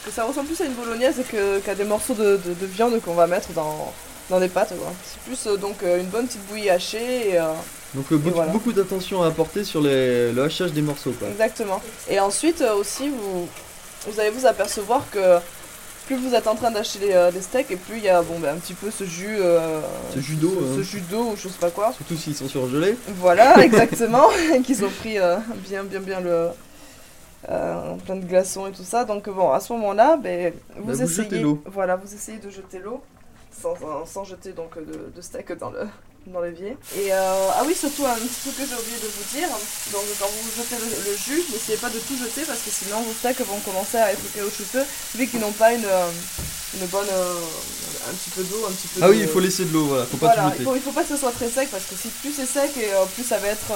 que 0.05 0.11
ça 0.11 0.23
ressemble 0.23 0.47
plus 0.47 0.61
à 0.61 0.65
une 0.65 0.73
bolognaise 0.73 1.15
que- 1.29 1.59
qu'à 1.59 1.75
des 1.75 1.83
morceaux 1.83 2.13
de, 2.13 2.39
de- 2.45 2.53
de 2.53 2.65
viande 2.65 2.99
qu'on 3.01 3.13
va 3.15 3.27
mettre 3.27 3.49
dans, 3.53 3.93
dans 4.29 4.39
des 4.39 4.47
pâtes. 4.47 4.73
quoi. 4.77 4.93
C'est 5.03 5.19
plus 5.21 5.47
euh, 5.51 5.57
donc 5.57 5.83
euh, 5.83 5.99
une 5.99 6.07
bonne 6.07 6.27
petite 6.27 6.45
bouillie 6.47 6.69
hachée. 6.69 7.31
Et, 7.31 7.37
euh, 7.39 7.51
Donc 7.93 8.05
euh, 8.11 8.17
beaucoup, 8.17 8.35
voilà. 8.35 8.51
beaucoup 8.51 8.71
d'attention 8.73 9.21
à 9.23 9.27
apporter 9.27 9.63
sur 9.63 9.81
les- 9.81 10.31
le 10.31 10.43
hachage 10.43 10.71
des 10.71 10.81
morceaux 10.81 11.11
quoi. 11.11 11.27
exactement. 11.29 11.81
Et 12.09 12.19
ensuite 12.19 12.61
euh, 12.61 12.75
aussi, 12.75 13.09
vous, 13.09 13.47
vous 14.07 14.19
allez 14.19 14.29
vous 14.29 14.45
apercevoir 14.45 15.03
que 15.11 15.39
plus 16.15 16.27
vous 16.27 16.33
êtes 16.33 16.47
en 16.47 16.55
train 16.55 16.71
d'acheter 16.71 16.99
les, 16.99 17.13
euh, 17.13 17.29
les 17.29 17.41
steaks 17.41 17.69
et 17.69 17.75
plus 17.75 17.97
il 17.97 18.03
y 18.03 18.09
a 18.09 18.21
bon, 18.23 18.39
ben, 18.39 18.55
un 18.55 18.57
petit 18.57 18.73
peu 18.73 18.89
ce 18.89 19.03
jus, 19.03 19.37
euh, 19.39 19.79
Ce 20.13 20.19
jus 20.19 20.35
d'eau, 20.35 20.49
ce, 20.59 20.63
hein. 20.63 20.73
ce 20.77 20.81
jus 20.81 21.01
d'eau 21.01 21.23
ou 21.31 21.35
je 21.35 21.47
sais 21.47 21.59
pas 21.59 21.69
quoi. 21.69 21.93
Surtout 21.93 22.15
s'ils 22.15 22.33
sont 22.35 22.47
surgelés. 22.47 22.97
Voilà, 23.17 23.57
exactement, 23.63 24.27
qu'ils 24.65 24.83
ont 24.83 24.89
pris 24.89 25.19
euh, 25.19 25.37
bien, 25.67 25.83
bien, 25.83 25.99
bien 25.99 26.19
le. 26.19 26.47
euh, 27.49 27.95
plein 28.05 28.15
de 28.15 28.25
glaçons 28.25 28.65
et 28.67 28.71
tout 28.71 28.83
ça. 28.83 29.05
Donc, 29.05 29.29
bon, 29.29 29.51
à 29.51 29.59
ce 29.59 29.71
moment-là, 29.73 30.17
ben, 30.17 30.51
vous, 30.77 30.93
vous 30.93 31.01
essayez. 31.03 31.39
l'eau. 31.39 31.61
Voilà, 31.65 31.95
vous 31.95 32.11
essayez 32.13 32.39
de 32.39 32.49
jeter 32.49 32.79
l'eau 32.79 33.01
sans, 33.51 33.75
sans- 33.75 34.05
sans 34.05 34.23
jeter 34.23 34.51
donc 34.53 34.77
de, 34.77 35.11
de 35.15 35.21
steak 35.21 35.51
dans 35.59 35.69
le 35.69 35.81
dans 36.27 36.41
l'évier. 36.41 36.77
Et 36.97 37.11
euh, 37.13 37.49
ah 37.55 37.63
oui, 37.65 37.73
surtout 37.73 38.05
un 38.05 38.13
petit 38.15 38.39
truc 38.43 38.57
que 38.57 38.63
j'ai 38.67 38.75
oublié 38.75 38.97
de 39.01 39.07
vous 39.07 39.37
dire. 39.37 39.47
Donc, 39.91 40.03
quand 40.19 40.27
vous 40.27 40.49
jetez 40.61 40.75
le, 40.77 41.11
le 41.11 41.17
jus, 41.17 41.43
n'essayez 41.51 41.77
pas 41.77 41.89
de 41.89 41.99
tout 41.99 42.17
jeter 42.17 42.41
parce 42.45 42.59
que 42.59 42.69
sinon 42.69 43.01
vos 43.01 43.13
steaks 43.13 43.41
vont 43.47 43.59
commencer 43.59 43.97
à 43.97 44.11
être 44.11 44.21
caoutchouteux 44.35 44.83
vu 45.15 45.27
qu'ils 45.27 45.39
n'ont 45.39 45.51
pas 45.53 45.73
une, 45.73 45.85
euh, 45.85 46.09
une 46.79 46.85
bonne. 46.87 47.07
euh, 47.11 47.33
un 48.09 48.13
petit 48.13 48.29
peu 48.29 48.43
d'eau, 48.43 48.65
un 48.67 48.71
petit 48.71 48.87
peu 48.87 48.99
Ah 49.03 49.07
de- 49.07 49.11
oui, 49.11 49.19
il 49.21 49.27
faut 49.27 49.39
laisser 49.41 49.65
de 49.65 49.73
l'eau, 49.73 49.85
voilà, 49.87 50.05
faut 50.05 50.17
pas 50.17 50.27
voilà, 50.27 50.43
tout 50.43 50.47
il 50.49 50.51
jeter. 50.53 50.63
faut, 50.63 50.75
il 50.75 50.81
faut 50.81 50.91
pas 50.91 51.03
que 51.03 51.09
ce 51.09 51.17
soit 51.17 51.31
très 51.31 51.49
sec 51.49 51.67
parce 51.69 51.83
que 51.83 51.95
si 52.01 52.07
plus 52.07 52.31
c'est 52.33 52.45
sec 52.45 52.71
et 52.77 52.93
euh, 52.93 53.03
plus 53.13 53.23
ça 53.23 53.37
va 53.39 53.47
être 53.49 53.71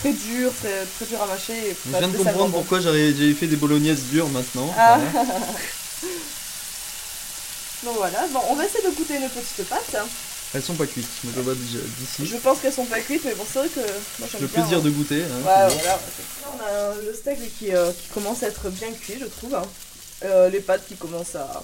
très 0.00 0.12
dur, 0.12 0.50
très, 0.62 0.86
très 0.96 1.04
dur 1.06 1.20
à 1.22 1.26
mâcher. 1.26 1.52
Et 1.52 1.76
Je 1.92 1.98
viens 1.98 2.08
de 2.08 2.16
comprendre 2.16 2.46
bon. 2.46 2.58
pourquoi 2.60 2.80
j'avais 2.80 3.12
fait 3.34 3.46
des 3.46 3.56
bolognaises 3.56 4.04
dures 4.10 4.28
maintenant. 4.30 4.72
Ah. 4.78 4.98
Voilà. 5.12 5.26
Donc 7.84 7.96
voilà, 7.96 8.26
bon, 8.32 8.40
on 8.48 8.54
va 8.54 8.64
essayer 8.64 8.84
de 8.88 8.94
goûter 8.94 9.16
une 9.16 9.28
petite 9.28 9.68
pâte. 9.68 9.96
Elles 10.54 10.62
sont 10.62 10.74
pas 10.74 10.86
cuites, 10.86 11.06
je 11.34 11.40
vois 11.40 11.54
déjà 11.54 11.78
d'ici. 11.98 12.26
Je 12.26 12.36
pense 12.36 12.58
qu'elles 12.58 12.72
sont 12.74 12.84
pas 12.84 13.00
cuites, 13.00 13.22
mais 13.24 13.34
bon, 13.34 13.44
c'est 13.50 13.58
vrai 13.60 13.68
que 13.68 13.80
moi 14.18 14.28
j'aime 14.30 14.40
Le 14.42 14.46
bien. 14.48 14.60
plaisir 14.62 14.78
hein. 14.78 14.82
de 14.82 14.90
goûter. 14.90 15.22
hein, 15.22 15.36
Ouais, 15.46 15.74
voilà. 15.74 16.00
On 16.46 16.60
a 16.60 16.94
le 17.06 17.14
steak 17.14 17.38
qui, 17.58 17.74
euh, 17.74 17.90
qui 17.92 18.08
commence 18.08 18.42
à 18.42 18.48
être 18.48 18.68
bien 18.68 18.88
cuit, 18.92 19.14
je 19.18 19.24
trouve. 19.26 19.54
hein. 19.54 19.62
Euh, 20.24 20.50
les 20.50 20.60
pâtes 20.60 20.86
qui 20.86 20.94
commencent 20.96 21.34
à, 21.36 21.62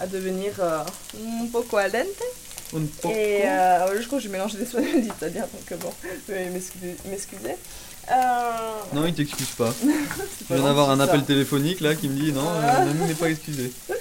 à 0.00 0.06
devenir 0.06 0.52
euh, 0.60 0.78
un 1.42 1.46
poco 1.46 1.76
al 1.78 1.90
dente. 1.90 2.06
Un 2.76 2.86
poco. 3.02 3.12
Et 3.14 3.42
euh, 3.44 4.00
je 4.00 4.06
crois 4.06 4.18
que 4.18 4.22
j'ai 4.22 4.30
mélangé 4.30 4.56
l'espagnol 4.58 4.90
et 4.96 5.00
l'italien, 5.00 5.40
donc 5.42 5.78
bon, 5.80 5.92
m'excuser. 6.28 6.96
m'excuser. 7.10 7.56
Euh, 8.10 8.14
Non, 8.94 9.04
il 9.08 9.14
t'excuse 9.14 9.48
pas. 9.58 9.74
Je 10.48 10.54
viens 10.54 10.64
d'avoir 10.64 10.90
un 10.90 11.00
appel 11.00 11.24
téléphonique 11.24 11.80
là 11.80 11.94
qui 11.94 12.08
me 12.08 12.14
dit 12.18 12.32
non, 12.32 12.44
Nanou 12.60 13.06
n'est 13.06 13.14
pas 13.14 13.28
excusé. 13.30 13.72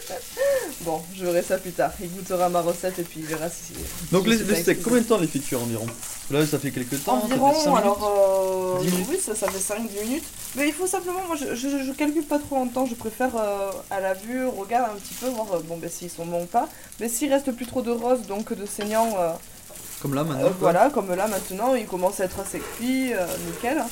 Bon, 0.88 1.01
je 1.15 1.25
verrai 1.25 1.41
ça 1.44 1.58
plus 1.58 1.72
tard. 1.74 1.91
Il 2.01 2.10
goûtera 2.10 2.48
ma 2.48 2.62
recette 2.62 2.98
et 2.98 3.03
puis 3.03 3.20
il 3.20 3.25
verra 3.25 3.50
si. 3.50 3.74
Donc 4.12 4.25
les, 4.25 4.38
suis 4.38 4.46
le 4.46 4.53
pas 4.53 4.60
steak, 4.62 4.77
excusée. 4.77 4.84
combien 4.84 5.01
de 5.01 5.08
temps 5.08 5.17
les 5.17 5.27
fait 5.27 5.39
cuire 5.39 5.62
environ? 5.62 5.86
Là 6.32 6.46
ça 6.46 6.58
fait 6.60 6.72
quelques 6.72 7.03
temps. 7.03 7.22
ça 7.22 7.27
fait 7.27 7.36
cinq 7.36 7.41
Environ, 7.44 7.75
alors. 7.75 8.77
euh, 8.79 8.84
10 8.84 8.91
minutes 8.91 9.08
oui, 9.12 9.20
ça, 9.20 9.36
ça 9.36 9.48
fait 9.51 9.74
5-10 9.74 10.03
minutes. 10.08 10.24
Mais 10.56 10.67
il 10.70 10.74
faut 10.74 10.88
simplement. 10.88 11.20
Moi, 11.27 11.36
je, 11.36 11.56
je, 11.56 11.67
je 11.84 11.91
calcule 11.91 12.24
pas 12.24 12.39
trop 12.39 12.56
longtemps. 12.56 12.86
Je 12.86 12.96
préfère 12.96 13.36
euh, 13.36 13.70
à 13.91 14.00
la 14.00 14.13
vue, 14.13 14.48
regarde 14.48 14.91
un 14.94 15.00
petit 15.00 15.13
peu, 15.15 15.27
voir 15.27 15.48
euh, 15.53 15.60
bon, 15.67 15.75
ben, 15.77 15.89
s'ils 15.89 16.10
sont 16.10 16.25
bons 16.25 16.44
ou 16.44 16.48
pas. 16.48 16.70
Mais 17.01 17.10
s'il 17.10 17.32
reste 17.34 17.51
plus 17.51 17.65
trop 17.65 17.82
de 17.82 17.91
rose, 17.91 18.22
donc 18.27 18.53
de 18.53 18.65
saignant, 18.65 19.10
euh, 19.20 19.32
Comme 20.01 20.13
là 20.13 20.24
maintenant. 20.24 20.50
voilà, 20.60 20.89
comme 20.89 21.13
là 21.13 21.27
maintenant, 21.27 21.75
il 21.75 21.86
commence 21.86 22.22
à 22.22 22.25
être 22.25 22.39
assez 22.39 22.60
cuit, 22.77 23.13
euh, 23.13 23.25
nickel. 23.46 23.84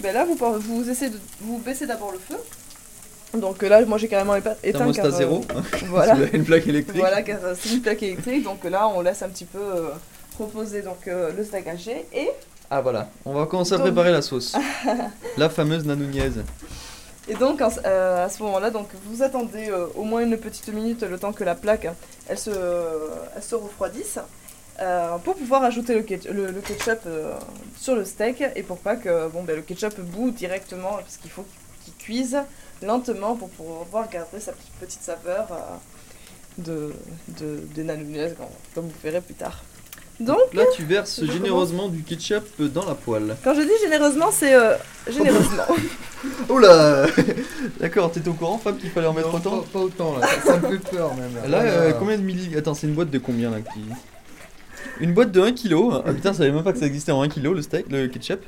Ben 0.00 0.12
là, 0.14 0.24
vous, 0.24 0.36
vous 0.60 0.90
essayez 0.90 1.10
de. 1.12 1.18
Vous 1.42 1.58
baissez 1.58 1.86
d'abord 1.86 2.10
le 2.12 2.18
feu. 2.18 2.36
Donc 3.34 3.62
euh, 3.62 3.68
là, 3.68 3.84
moi 3.86 3.98
j'ai 3.98 4.08
carrément 4.08 4.34
éteint. 4.34 4.54
Thermostat 4.62 5.02
car, 5.02 5.12
euh, 5.12 5.16
zéro. 5.16 5.44
Voilà. 5.86 6.14
Vous 6.14 6.22
avez 6.22 6.36
une 6.36 6.44
plaque 6.44 6.66
électrique. 6.66 6.98
Voilà, 7.00 7.18
euh, 7.28 7.54
c'est 7.58 7.74
une 7.74 7.80
plaque 7.82 8.02
électrique. 8.02 8.42
Donc 8.44 8.64
là, 8.64 8.88
on 8.88 9.00
laisse 9.00 9.22
un 9.22 9.28
petit 9.28 9.44
peu 9.44 9.58
euh, 9.58 9.88
reposer 10.38 10.82
donc, 10.82 11.06
euh, 11.06 11.30
le 11.36 11.44
steak 11.44 11.66
haché. 11.68 12.06
Et 12.12 12.30
Ah 12.70 12.80
voilà, 12.80 13.08
on 13.24 13.32
va 13.34 13.46
commencer 13.46 13.74
à 13.74 13.76
Donc- 13.78 13.86
préparer 13.86 14.10
la 14.12 14.22
sauce. 14.22 14.56
la 15.36 15.48
fameuse 15.48 15.84
nanouniaise. 15.84 16.42
Et 17.28 17.34
donc 17.34 17.60
euh, 17.62 18.24
à 18.24 18.28
ce 18.28 18.42
moment-là, 18.42 18.70
donc 18.70 18.88
vous 19.04 19.22
attendez 19.22 19.68
euh, 19.70 19.86
au 19.94 20.02
moins 20.02 20.22
une 20.22 20.36
petite 20.36 20.68
minute 20.72 21.02
le 21.02 21.16
temps 21.18 21.32
que 21.32 21.44
la 21.44 21.54
plaque 21.54 21.86
elle 22.28 22.38
se, 22.38 22.50
elle 23.36 23.42
se 23.42 23.54
refroidisse. 23.54 24.18
euh, 24.80 25.16
pour 25.18 25.36
pouvoir 25.36 25.62
ajouter 25.62 25.94
le, 25.94 26.00
ketch- 26.02 26.28
le- 26.28 26.46
le 26.50 26.60
ketchup 26.60 27.00
euh, 27.06 27.34
sur 27.76 27.94
le 27.94 28.04
steak 28.04 28.42
et 28.56 28.62
pour 28.64 28.78
pas 28.78 28.96
que 28.96 29.28
bon, 29.28 29.42
ben, 29.44 29.54
le 29.54 29.62
ketchup 29.62 30.00
bout 30.00 30.30
directement, 30.32 30.96
parce 30.96 31.18
qu'il 31.18 31.30
faut 31.30 31.44
qu'il 31.84 31.94
cuise 31.94 32.38
lentement 32.82 33.36
pour 33.36 33.48
pouvoir 33.50 34.08
garder 34.10 34.40
sa 34.40 34.52
petite, 34.52 34.72
petite 34.80 35.02
saveur 35.02 35.46
euh, 35.52 35.76
de, 36.58 36.92
de, 37.74 37.82
nanouilles, 37.82 38.34
comme- 38.74 38.84
vous 38.84 38.92
verrez 39.02 39.20
plus 39.20 39.34
tard. 39.34 39.62
Donc, 40.18 40.52
Là, 40.52 40.64
tu 40.76 40.84
verses 40.84 41.24
généreusement 41.24 41.88
du 41.88 42.02
ketchup 42.02 42.44
dans 42.60 42.84
la 42.84 42.94
poêle. 42.94 43.36
quand 43.42 43.54
je 43.54 43.62
dis 43.62 43.70
généreusement, 43.82 44.30
c'est 44.30 44.54
euh, 44.54 44.74
généreusement. 45.08 45.64
Oh 46.50 46.58
là 46.58 47.06
D'accord, 47.80 48.12
t'étais 48.12 48.28
au 48.28 48.34
courant, 48.34 48.58
Fab, 48.58 48.76
qu'il 48.76 48.90
fallait 48.90 49.06
en 49.06 49.14
mettre 49.14 49.28
Non, 49.28 49.38
autant 49.38 49.60
pas, 49.60 49.66
pas 49.72 49.78
autant 49.78 50.18
là, 50.18 50.26
ça, 50.44 50.58
me 50.58 50.68
fait 50.76 50.90
peur 50.90 51.14
même. 51.14 51.50
Là, 51.50 51.62
euh, 51.62 51.92
combien 51.98 52.18
de 52.18 52.22
milli... 52.22 52.54
Attends, 52.58 52.74
c'est 52.74 52.86
une 52.86 52.92
boîte 52.92 53.08
de 53.08 53.18
combien 53.18 53.50
là 53.50 53.62
qui... 53.62 53.80
Une 55.00 55.14
boîte 55.14 55.32
de 55.32 55.40
1 55.40 55.52
kg. 55.52 56.02
Ah 56.04 56.12
putain, 56.12 56.32
je 56.32 56.38
savais 56.38 56.50
même 56.52 56.62
pas 56.62 56.74
que 56.74 56.78
ça 56.78 56.84
existait 56.84 57.12
en 57.12 57.22
1 57.22 57.28
kg 57.30 57.54
le 57.54 57.62
steak, 57.62 57.86
le 57.90 58.06
ketchup. 58.08 58.40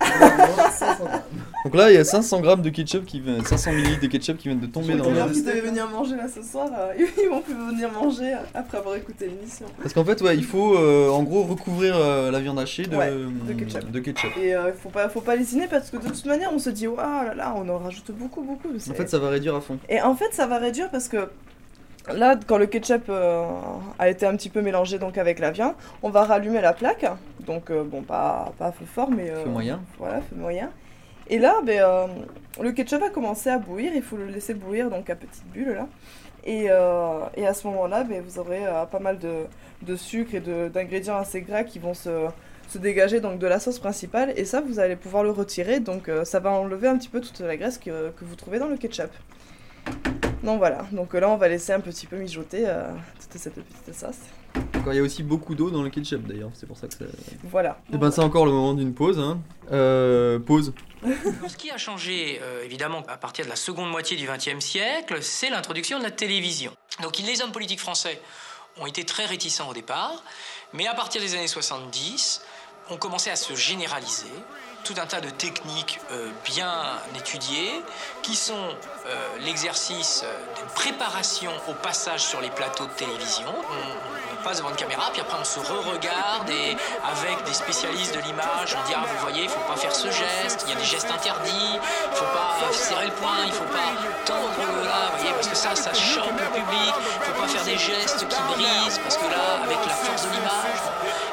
500 1.63 1.71
grammes. 1.71 1.73
Donc 1.73 1.75
là, 1.75 1.91
il 1.91 1.95
y 1.95 1.99
a 1.99 2.05
500 2.05 2.41
grammes 2.41 2.63
de 2.63 2.71
ketchup 2.71 3.05
qui 3.07 3.21
viennent, 3.21 3.45
500 3.45 3.71
ml 3.73 4.01
de 4.01 4.07
ketchup 4.07 4.37
qui 4.39 4.49
viennent 4.49 4.61
de 4.61 4.67
tomber 4.67 4.95
dans 4.95 5.05
gens 5.15 5.29
qui 5.29 5.43
devaient 5.43 5.61
venir 5.61 5.89
manger 5.89 6.17
là 6.17 6.27
ce 6.29 6.43
soir, 6.43 6.69
euh, 6.77 6.93
ils 7.23 7.29
vont 7.29 7.41
plus 7.41 7.55
venir 7.55 7.91
manger 7.93 8.35
après 8.55 8.79
avoir 8.79 8.95
écouté 8.97 9.27
l'émission. 9.29 9.67
Parce 9.81 9.95
qu'en 9.95 10.05
fait, 10.05 10.21
ouais, 10.23 10.37
il 10.37 10.45
faut 10.45 10.77
euh, 10.77 11.09
en 11.11 11.23
gros 11.23 11.43
recouvrir 11.45 11.95
euh, 11.97 12.31
la 12.31 12.41
viande 12.41 12.59
hachée 12.59 12.85
de, 12.85 12.97
Ouais, 12.97 13.11
de 13.11 13.53
ketchup. 13.53 13.91
de 13.91 14.01
ketchup. 14.01 14.31
Et 14.41 14.55
euh, 14.55 14.73
faut 14.73 14.89
pas, 14.91 15.09
faut 15.09 15.21
pas 15.21 15.37
lésiner 15.37 15.67
parce 15.69 15.91
que 15.91 15.97
de 15.97 16.09
toute 16.09 16.27
manière, 16.27 16.51
on 16.53 16.59
se 16.59 16.71
dit, 16.71 16.87
waouh 16.87 16.99
là 17.25 17.35
là, 17.35 17.55
on 17.57 17.69
en 17.69 17.79
rajoute 17.79 18.11
beaucoup, 18.13 18.43
beaucoup. 18.43 18.69
En 18.75 18.95
fait, 18.95 19.09
ça 19.09 19.19
va 19.19 19.29
réduire 19.31 19.55
à 19.55 19.61
fond. 19.61 19.79
Et 19.89 20.01
en 20.01 20.15
fait, 20.15 20.33
ça 20.33 20.47
va 20.47 20.59
réduire 20.59 20.91
parce 20.91 21.09
que 21.09 21.29
là, 22.13 22.37
quand 22.47 22.59
le 22.59 22.67
ketchup 22.67 23.05
euh, 23.09 23.45
a 23.99 24.09
été 24.09 24.27
un 24.27 24.35
petit 24.37 24.49
peu 24.49 24.61
mélangé 24.63 24.99
donc 24.99 25.19
avec 25.19 25.39
la 25.39 25.51
viande, 25.53 25.75
on 26.03 26.11
va 26.11 26.25
rallumer 26.25 26.61
la 26.61 26.73
plaque. 26.73 27.07
Donc, 27.47 27.71
euh, 27.71 27.85
bon, 27.85 28.03
pas, 28.03 28.53
pas 28.59 28.67
à 28.67 28.73
feu 28.73 28.85
fort, 28.93 29.11
mais. 29.11 29.31
euh, 29.31 29.45
Feu 29.45 29.51
moyen. 29.51 29.81
Voilà, 29.99 30.21
feu 30.21 30.37
moyen. 30.37 30.71
Et 31.33 31.39
là, 31.39 31.63
ben, 31.65 31.81
euh, 31.81 32.07
le 32.61 32.73
ketchup 32.73 33.01
va 33.01 33.09
commencer 33.09 33.49
à 33.49 33.57
bouillir. 33.57 33.93
Il 33.95 34.03
faut 34.03 34.19
le 34.19 34.27
laisser 34.27 34.53
bouillir 34.53 34.91
donc 34.91 35.09
à 35.09 35.17
petite 35.17 35.47
bulle 35.51 35.73
là. 35.73 35.89
Et, 36.45 36.67
euh, 36.69 37.21
et 37.37 37.47
à 37.47 37.55
ce 37.55 37.67
moment-là, 37.69 38.05
ben, 38.05 38.23
vous 38.23 38.39
aurez 38.39 38.67
euh, 38.67 38.85
pas 38.85 38.99
mal 38.99 39.19
de, 39.19 39.45
de 39.81 39.97
sucre 39.97 40.35
et 40.35 40.41
d'ingrédients 40.41 41.17
assez 41.17 41.41
gras 41.41 41.65
qui 41.65 41.79
vont 41.79 41.95
se, 41.95 42.27
se 42.69 42.77
dégager 42.77 43.21
donc 43.21 43.39
de 43.39 43.47
la 43.47 43.61
sauce 43.61 43.79
principale. 43.79 44.35
Et 44.37 44.45
ça, 44.45 44.61
vous 44.61 44.79
allez 44.79 44.95
pouvoir 44.95 45.23
le 45.23 45.31
retirer. 45.31 45.81
Donc 45.81 46.11
ça 46.25 46.39
va 46.39 46.51
enlever 46.51 46.87
un 46.87 46.99
petit 46.99 47.09
peu 47.09 47.23
toute 47.23 47.41
la 47.41 47.57
graisse 47.57 47.79
que, 47.79 48.11
que 48.11 48.27
vous 48.27 48.37
trouvez 48.37 48.59
dans 48.59 48.69
le 48.69 48.77
ketchup. 48.77 49.11
Donc 50.43 50.59
voilà. 50.59 50.85
Donc 50.93 51.15
là, 51.15 51.31
on 51.31 51.39
va 51.39 51.49
laisser 51.49 51.73
un 51.73 51.81
petit 51.81 52.07
peu 52.07 52.17
mijoter 52.17 52.67
toute 53.19 53.41
cette 53.41 53.55
petite 53.55 53.95
sauce. 53.95 54.21
Il 54.87 54.95
y 54.95 54.99
a 54.99 55.03
aussi 55.03 55.23
beaucoup 55.23 55.55
d'eau 55.55 55.71
dans 55.71 55.83
le 55.83 55.89
ketchup 55.89 56.27
d'ailleurs, 56.27 56.51
c'est 56.53 56.67
pour 56.67 56.77
ça 56.77 56.89
que 56.89 56.93
ça. 56.93 57.07
Voilà. 57.45 57.79
Et 57.91 57.97
ben, 57.97 58.11
c'est 58.11 58.21
encore 58.21 58.45
le 58.45 58.53
moment 58.53 58.75
d'une 58.75 58.93
pause. 58.93 59.19
Hein. 59.19 59.39
Pause. 60.45 60.75
Ce 61.49 61.57
qui 61.57 61.71
a 61.71 61.79
changé, 61.79 62.41
euh, 62.43 62.65
évidemment, 62.65 63.03
à 63.09 63.17
partir 63.17 63.45
de 63.45 63.51
la 63.51 63.57
seconde 63.57 63.91
moitié 63.91 64.17
du 64.17 64.27
XXe 64.27 64.65
siècle, 64.65 65.23
c'est 65.23 65.51
l'introduction 65.51 65.99
de 65.99 66.05
la 66.05 66.11
télévision. 66.11 66.73
Donc 67.01 67.19
les 67.19 67.43
hommes 67.43 67.53
politiques 67.53 67.81
français 67.81 68.21
ont 68.79 68.87
été 68.87 69.05
très 69.05 69.27
réticents 69.27 69.69
au 69.69 69.75
départ, 69.75 70.23
mais 70.73 70.87
à 70.87 70.95
partir 70.95 71.21
des 71.21 71.35
années 71.35 71.49
70, 71.49 72.43
on 72.91 72.97
commençait 72.97 73.31
à 73.31 73.37
se 73.37 73.55
généraliser 73.55 74.33
tout 74.85 74.95
un 74.97 75.07
tas 75.07 75.21
de 75.21 75.31
techniques 75.31 76.01
euh, 76.11 76.31
bien 76.45 76.99
étudiées 77.17 77.83
qui 78.23 78.35
sont 78.35 78.69
euh, 79.07 79.39
l'exercice 79.41 80.25
d'une 80.57 80.75
préparation 80.75 81.53
au 81.69 81.75
passage 81.75 82.25
sur 82.25 82.41
les 82.41 82.51
plateaux 82.51 82.87
de 82.87 82.93
télévision. 82.93 83.47
On, 83.49 84.32
on 84.32 84.32
passe 84.43 84.59
devant 84.59 84.71
une 84.71 84.77
caméra, 84.77 85.11
puis 85.13 85.21
après 85.21 85.39
on 85.41 85.45
se 85.45 85.61
re-regarde 85.61 86.51
et 86.51 86.77
avec 87.07 87.45
des 87.45 87.55
spécialistes 87.55 88.15
de 88.15 88.21
l'image, 88.21 88.75
on 88.75 88.87
dit 88.87 88.95
ah 88.95 89.05
vous 89.07 89.21
voyez, 89.23 89.45
il 89.45 89.49
faut 89.49 89.61
pas 89.61 89.77
faire 89.77 89.95
ce 89.95 90.11
geste, 90.11 90.65
il 90.67 90.71
y 90.71 90.77
a 90.77 90.79
des 90.79 90.85
gestes 90.85 91.11
interdits, 91.11 91.79
il 91.79 92.17
faut 92.17 92.25
pas 92.27 92.73
serrer 92.73 93.07
le 93.07 93.13
poing, 93.13 93.47
il 93.47 93.53
faut 93.53 93.71
pas 93.71 93.95
tendre 94.25 94.51
le 94.59 94.85
là, 94.85 95.11
vous 95.13 95.19
voyez, 95.19 95.33
parce 95.35 95.49
que 95.49 95.57
ça, 95.57 95.75
ça 95.75 95.95
choque 95.95 96.33
le 96.33 96.49
public, 96.51 96.95
il 96.97 97.25
faut 97.25 97.41
pas 97.41 97.49
faire 97.49 97.65
des 97.65 97.79
gestes 97.79 98.27
qui 98.29 98.43
brisent, 98.55 98.99
parce 98.99 99.17
que 99.17 99.27
là, 99.31 99.63
avec 99.63 99.79
la 99.87 99.95
force 99.95 100.23
de 100.27 100.31
l'image, 100.35 100.83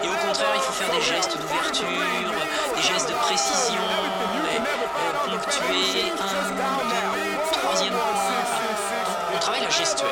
et 0.04 0.08
au 0.08 0.28
contraire, 0.28 0.54
il 0.56 0.62
faut 0.62 0.74
faire 0.74 0.92
des 0.94 1.02
gestes 1.02 1.38
d'ouverture, 1.38 1.88
des 2.76 2.82
gestes 2.82 3.10
de 3.10 3.16
précision, 3.16 3.82
euh, 3.82 5.30
ponctuer, 5.30 6.12
un, 6.20 6.50
deux, 6.50 7.60
troisième 7.60 7.94
point. 7.94 8.29
La 9.50 9.70
gestuelle 9.70 10.08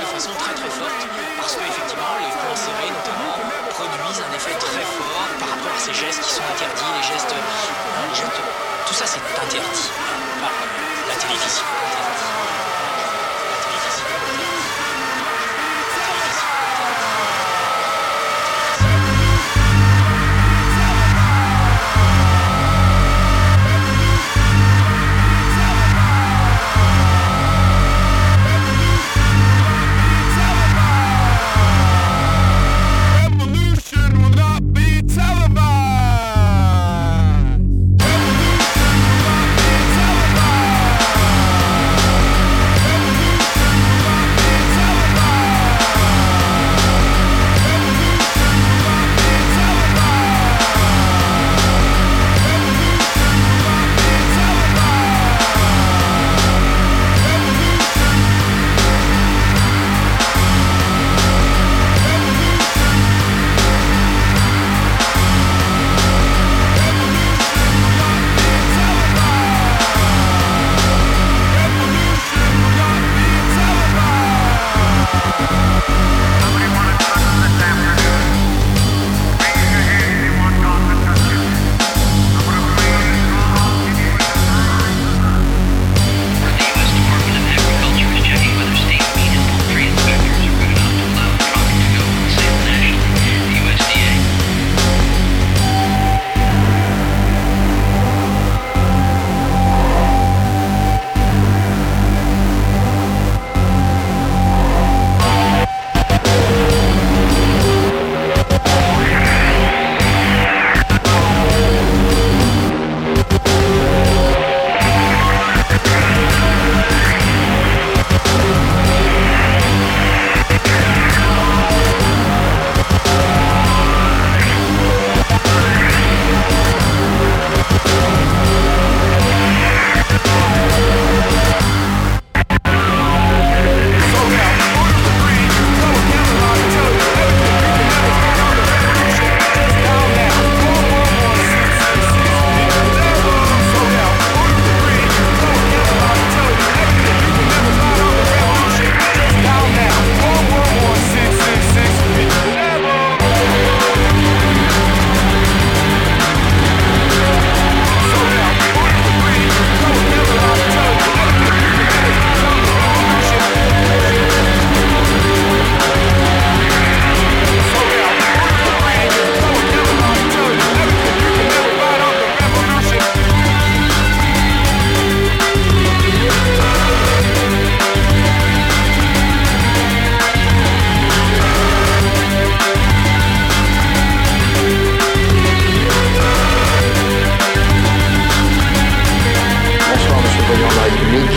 de 0.00 0.04
façon 0.06 0.30
très 0.34 0.52
très 0.52 0.68
forte, 0.68 1.06
parce 1.38 1.54
que 1.54 1.60
effectivement, 1.60 2.14
les 2.18 2.32
points 2.34 2.56
serrés 2.56 2.90
notamment 2.90 3.38
produisent 3.70 4.20
un 4.20 4.34
effet 4.34 4.58
très 4.58 4.82
fort 4.82 5.28
par 5.38 5.48
rapport 5.48 5.74
à 5.76 5.78
ces 5.78 5.94
gestes 5.94 6.20
qui 6.22 6.32
sont 6.32 6.42
interdits, 6.42 6.82
les 6.98 7.06
gestes, 7.06 7.32
hein, 7.32 8.02
les 8.10 8.16
gestes 8.16 8.40
tout 8.86 8.94
ça 8.94 9.06
c'est 9.06 9.20
interdit 9.20 9.90
par 10.40 10.50
euh, 10.50 11.08
la 11.08 11.14
télévision. 11.14 11.64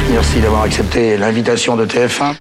Merci 0.10 0.40
d'avoir 0.40 0.62
accepté 0.64 1.18
l'invitation 1.18 1.76
de 1.76 1.86
TF1. 1.86 2.38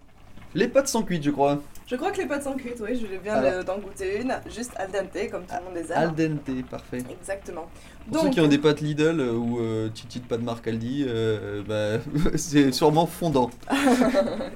Les 0.54 0.68
pâtes 0.68 0.86
sans 0.86 1.02
cuite, 1.02 1.24
je 1.24 1.30
crois. 1.30 1.60
Je 1.86 1.96
crois 1.96 2.12
que 2.12 2.18
les 2.18 2.26
pâtes 2.26 2.44
sont 2.44 2.54
cuites, 2.54 2.80
oui, 2.80 2.98
je 3.00 3.06
viens 3.22 3.34
Alors. 3.34 3.64
d'en 3.64 3.78
goûter 3.78 4.20
une, 4.20 4.34
juste 4.48 4.72
al 4.76 4.90
dente, 4.90 5.30
comme 5.30 5.42
tout 5.42 5.54
le 5.58 5.64
monde 5.64 5.74
les 5.74 5.92
aime. 5.92 5.98
Al 5.98 6.14
dente, 6.14 6.66
parfait. 6.70 7.02
Exactement. 7.10 7.66
Pour 8.10 8.22
ceux 8.22 8.30
qui 8.30 8.40
ont 8.40 8.46
des 8.46 8.58
pâtes 8.58 8.80
Lidl 8.80 9.20
euh, 9.20 9.32
ou 9.32 9.58
euh, 9.60 9.88
Titi 9.88 10.20
de 10.20 10.36
de 10.36 10.42
marque 10.42 10.68
Aldi, 10.68 11.04
euh, 11.08 11.62
bah, 11.66 12.02
c'est 12.36 12.72
sûrement 12.72 13.06
fondant. 13.06 13.50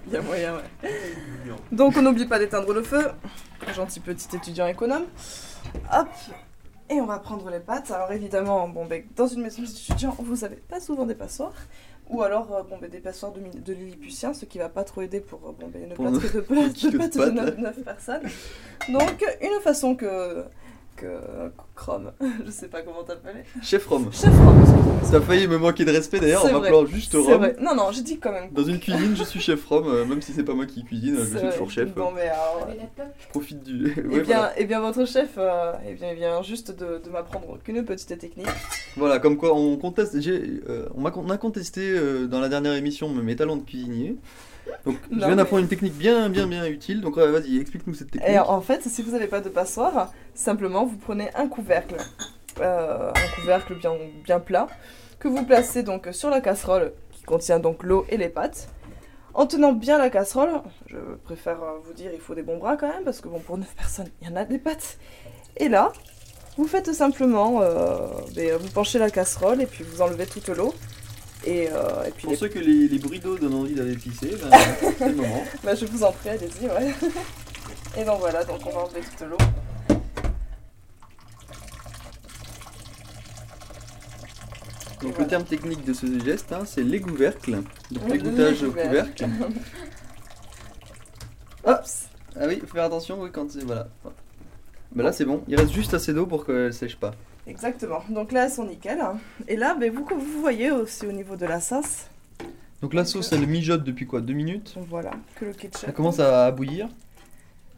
Il 0.07 0.13
y 0.13 0.17
a 0.17 0.23
moyen, 0.23 0.55
ouais. 0.55 0.91
Donc 1.73 1.97
on 1.97 2.03
n'oublie 2.03 2.27
pas 2.27 2.39
d'éteindre 2.39 2.73
le 2.73 2.83
feu. 2.83 3.09
Gentil 3.75 4.01
petit 4.01 4.37
étudiant 4.37 4.67
économe. 4.67 5.05
Hop. 5.93 6.09
Et 6.89 7.01
on 7.01 7.07
va 7.07 7.19
prendre 7.19 7.49
les 7.51 7.61
pâtes. 7.61 7.91
Alors 7.91 8.11
évidemment, 8.11 8.69
bon, 8.69 8.87
ben, 8.87 9.05
dans 9.17 9.27
une 9.27 9.43
maison 9.43 9.63
d'étudiants, 9.63 10.17
vous 10.19 10.45
avez 10.45 10.57
pas 10.57 10.81
souvent 10.81 11.07
des 11.07 11.15
passoires. 11.15 11.55
Ou 12.11 12.23
alors 12.23 12.53
euh, 12.55 12.63
bon, 12.63 12.77
ben, 12.81 12.91
des 12.91 12.99
passoires 12.99 13.33
de, 13.33 13.41
de 13.41 13.73
Lilliputien, 13.73 14.35
ce 14.35 14.45
qui 14.45 14.59
va 14.59 14.69
pas 14.69 14.85
trop 14.85 15.03
aider 15.03 15.21
pour 15.21 15.41
euh, 15.49 15.53
bon, 15.59 15.69
ben, 15.69 15.83
une 15.85 15.95
Pour 15.95 16.11
de, 16.11 16.19
pâtes- 16.19 16.73
kilos 16.75 17.11
de 17.11 17.19
de 17.25 17.31
de 17.31 17.37
là. 17.37 17.51
9, 17.73 17.83
personnes. 17.85 18.23
Donc 18.89 19.25
une 19.41 19.61
façon 19.63 19.95
que... 19.95 20.45
que 20.97 21.07
Chrome, 21.81 22.13
je 22.47 22.51
sais 22.51 22.69
pas 22.69 22.83
comment 22.83 23.03
t'appeler. 23.03 23.43
Chef 23.63 23.87
Rome. 23.87 24.11
Chef 24.13 24.29
Rome, 24.37 24.63
a 25.17 25.21
failli 25.23 25.49
me 25.49 25.57
manquer 25.57 25.87
de 25.87 25.91
respect 25.91 26.21
d'ailleurs 26.21 26.45
en 26.45 26.61
m'appelant 26.61 26.85
juste 26.85 27.15
Rome. 27.15 27.39
vrai. 27.39 27.57
Non, 27.59 27.75
non, 27.75 27.91
j'ai 27.91 28.03
dit 28.03 28.19
quand 28.19 28.33
même. 28.33 28.51
Dans 28.53 28.65
une 28.65 28.79
cuisine, 28.79 29.17
je 29.17 29.25
suis 29.25 29.41
chef 29.41 29.65
Rome, 29.65 29.89
euh, 29.89 30.05
même 30.05 30.21
si 30.21 30.33
c'est 30.33 30.45
pas 30.45 30.53
moi 30.53 30.67
qui 30.67 30.85
cuisine, 30.85 31.17
je 31.19 31.39
suis 31.39 31.49
toujours 31.49 31.71
chef. 31.71 31.95
Bon, 31.95 32.13
mais 32.15 32.29
alors, 32.29 32.69
Je 33.19 33.29
profite 33.31 33.63
du. 33.65 33.95
Eh 33.97 34.01
Ouais, 34.03 34.21
bien, 34.21 34.37
voilà. 34.37 34.53
eh 34.59 34.65
bien, 34.67 34.81
votre 34.81 35.07
chef, 35.07 35.31
euh, 35.39 35.73
eh 35.89 35.95
bien, 35.95 36.11
il 36.11 36.17
vient 36.17 36.43
juste 36.43 36.71
de, 36.79 37.01
de 37.03 37.09
m'apprendre 37.11 37.59
qu'une 37.65 37.83
petite 37.85 38.19
technique. 38.19 38.47
Voilà, 38.99 39.19
comme 39.19 39.39
quoi 39.39 39.55
on 39.55 39.77
conteste. 39.79 40.15
euh, 40.17 40.87
on, 40.95 41.07
a 41.31 41.37
contesté 41.39 41.81
euh, 41.81 42.27
dans 42.27 42.41
la 42.41 42.51
dernière 42.51 42.75
émission 42.75 43.09
mes 43.09 43.37
talents 43.37 43.57
de 43.57 43.63
cuisinier. 43.63 44.17
Donc 44.85 44.97
je 45.11 45.17
Non, 45.17 45.27
viens 45.27 45.37
d'apprendre 45.37 45.61
mais- 45.61 45.65
une 45.65 45.69
technique 45.69 45.95
bien, 45.97 46.29
bien, 46.29 46.47
bien 46.47 46.67
utile. 46.67 47.01
Donc 47.01 47.19
euh, 47.19 47.31
vas-y, 47.33 47.59
explique-nous 47.59 47.95
cette 47.95 48.11
technique. 48.11 48.31
Et 48.31 48.39
en 48.39 48.61
fait, 48.61 48.83
si 48.87 49.03
vous 49.03 49.13
n'avez 49.13 49.27
pas 49.27 49.41
de 49.41 49.49
passoire, 49.49 50.13
simplement 50.35 50.85
vous 50.85 50.97
prenez 50.97 51.29
un 51.35 51.49
couvercle, 51.71 51.97
euh, 52.61 53.13
un 53.15 53.41
couvercle 53.41 53.75
bien, 53.77 53.93
bien 54.25 54.41
plat, 54.41 54.67
que 55.21 55.29
vous 55.29 55.45
placez 55.45 55.83
donc 55.83 56.09
sur 56.13 56.31
la 56.31 56.41
casserole 56.41 56.93
qui 57.13 57.23
contient 57.23 57.61
donc 57.61 57.85
l'eau 57.85 58.05
et 58.09 58.17
les 58.17 58.29
pâtes. 58.29 58.69
En 59.35 59.47
tenant 59.47 59.73
bien 59.73 59.97
la 59.97 60.11
casserole, 60.11 60.51
je 60.89 60.97
préfère 61.23 61.63
euh, 61.63 61.79
vous 61.85 61.93
dire, 61.93 62.11
il 62.13 62.19
faut 62.19 62.35
des 62.35 62.43
bons 62.43 62.59
bras 62.59 62.77
quand 62.77 62.89
même, 62.89 63.05
parce 63.05 63.21
que 63.21 63.29
bon, 63.29 63.39
pour 63.39 63.57
9 63.57 63.69
personnes, 63.77 64.09
il 64.21 64.29
y 64.29 64.33
en 64.33 64.35
a 64.35 64.45
des 64.45 64.59
pâtes. 64.59 64.99
Et 65.57 65.69
là, 65.69 65.93
vous 66.57 66.67
faites 66.67 66.93
simplement, 66.93 67.63
euh, 67.63 68.09
ben, 68.35 68.57
vous 68.57 68.69
penchez 68.71 68.99
la 68.99 69.11
casserole 69.11 69.63
et 69.63 69.67
puis 69.67 69.85
vous 69.85 70.03
enlevez 70.03 70.27
toute 70.27 70.49
l'eau. 70.49 70.75
Et, 71.47 71.69
euh, 71.73 72.05
et 72.05 72.11
puis 72.11 72.23
Pour 72.23 72.33
les 72.33 72.37
ceux 72.37 72.49
que 72.49 72.59
les, 72.59 72.89
les 72.89 72.99
bruits 72.99 73.21
d'eau 73.21 73.39
donnent 73.39 73.55
envie 73.55 73.75
d'aller 73.75 73.97
tisser, 73.97 74.31
ben, 74.43 74.59
c'est 74.99 75.09
le 75.09 75.15
moment. 75.15 75.45
Bah, 75.63 75.77
je 75.77 75.87
vous 75.87 76.03
en 76.03 76.11
prie, 76.11 76.31
allez-y, 76.31 76.67
ouais. 76.67 76.93
Et 77.97 78.05
donc 78.05 78.19
voilà, 78.19 78.45
donc 78.45 78.59
on 78.67 78.71
va 78.71 78.81
enlever 78.81 79.01
toute 79.01 79.29
l'eau. 79.29 79.39
Donc 85.03 85.19
le 85.19 85.27
terme 85.27 85.45
technique 85.45 85.85
de 85.85 85.93
ce 85.95 86.07
geste, 86.25 86.53
hein, 86.53 86.63
c'est 86.67 86.83
l'égouvercle. 86.83 87.59
Donc 87.91 88.09
l'égouttage 88.11 88.63
au 88.63 88.71
couvercle. 88.73 89.25
Hop 91.65 91.81
Ah 92.37 92.45
oui, 92.47 92.61
faut 92.61 92.67
faire 92.75 92.85
attention 92.85 93.21
oui, 93.23 93.31
quand 93.33 93.51
c'est. 93.51 93.65
Voilà. 93.65 93.89
Bah 94.93 95.05
là 95.05 95.13
c'est 95.13 95.25
bon, 95.25 95.43
il 95.47 95.57
reste 95.57 95.73
juste 95.73 95.95
assez 95.95 96.13
d'eau 96.13 96.27
pour 96.27 96.45
qu'elle 96.45 96.75
sèche 96.75 96.97
pas. 96.97 97.13
Exactement. 97.47 98.03
Donc 98.11 98.33
là, 98.33 98.45
elles 98.45 98.51
sont 98.51 98.65
nickel. 98.67 99.01
hein. 99.01 99.19
Et 99.49 99.57
là, 99.57 99.75
ben, 99.75 99.91
vous, 99.93 100.05
vous 100.05 100.41
voyez 100.41 100.71
aussi 100.71 101.07
au 101.07 101.13
niveau 101.13 101.37
de 101.37 101.47
la 101.47 101.61
sauce, 101.61 102.07
Donc 102.83 102.93
la 102.95 103.05
sauce 103.05 103.33
elle 103.33 103.47
mijote 103.47 103.83
depuis 103.83 104.07
quoi 104.07 104.21
Deux 104.21 104.35
minutes? 104.35 104.75
voilà, 104.89 105.11
que 105.37 105.47
le 105.47 105.53
ketchup. 105.53 105.85
Elle 105.89 105.95
commence 105.95 106.21
à 106.21 106.51
bouillir. 106.51 106.89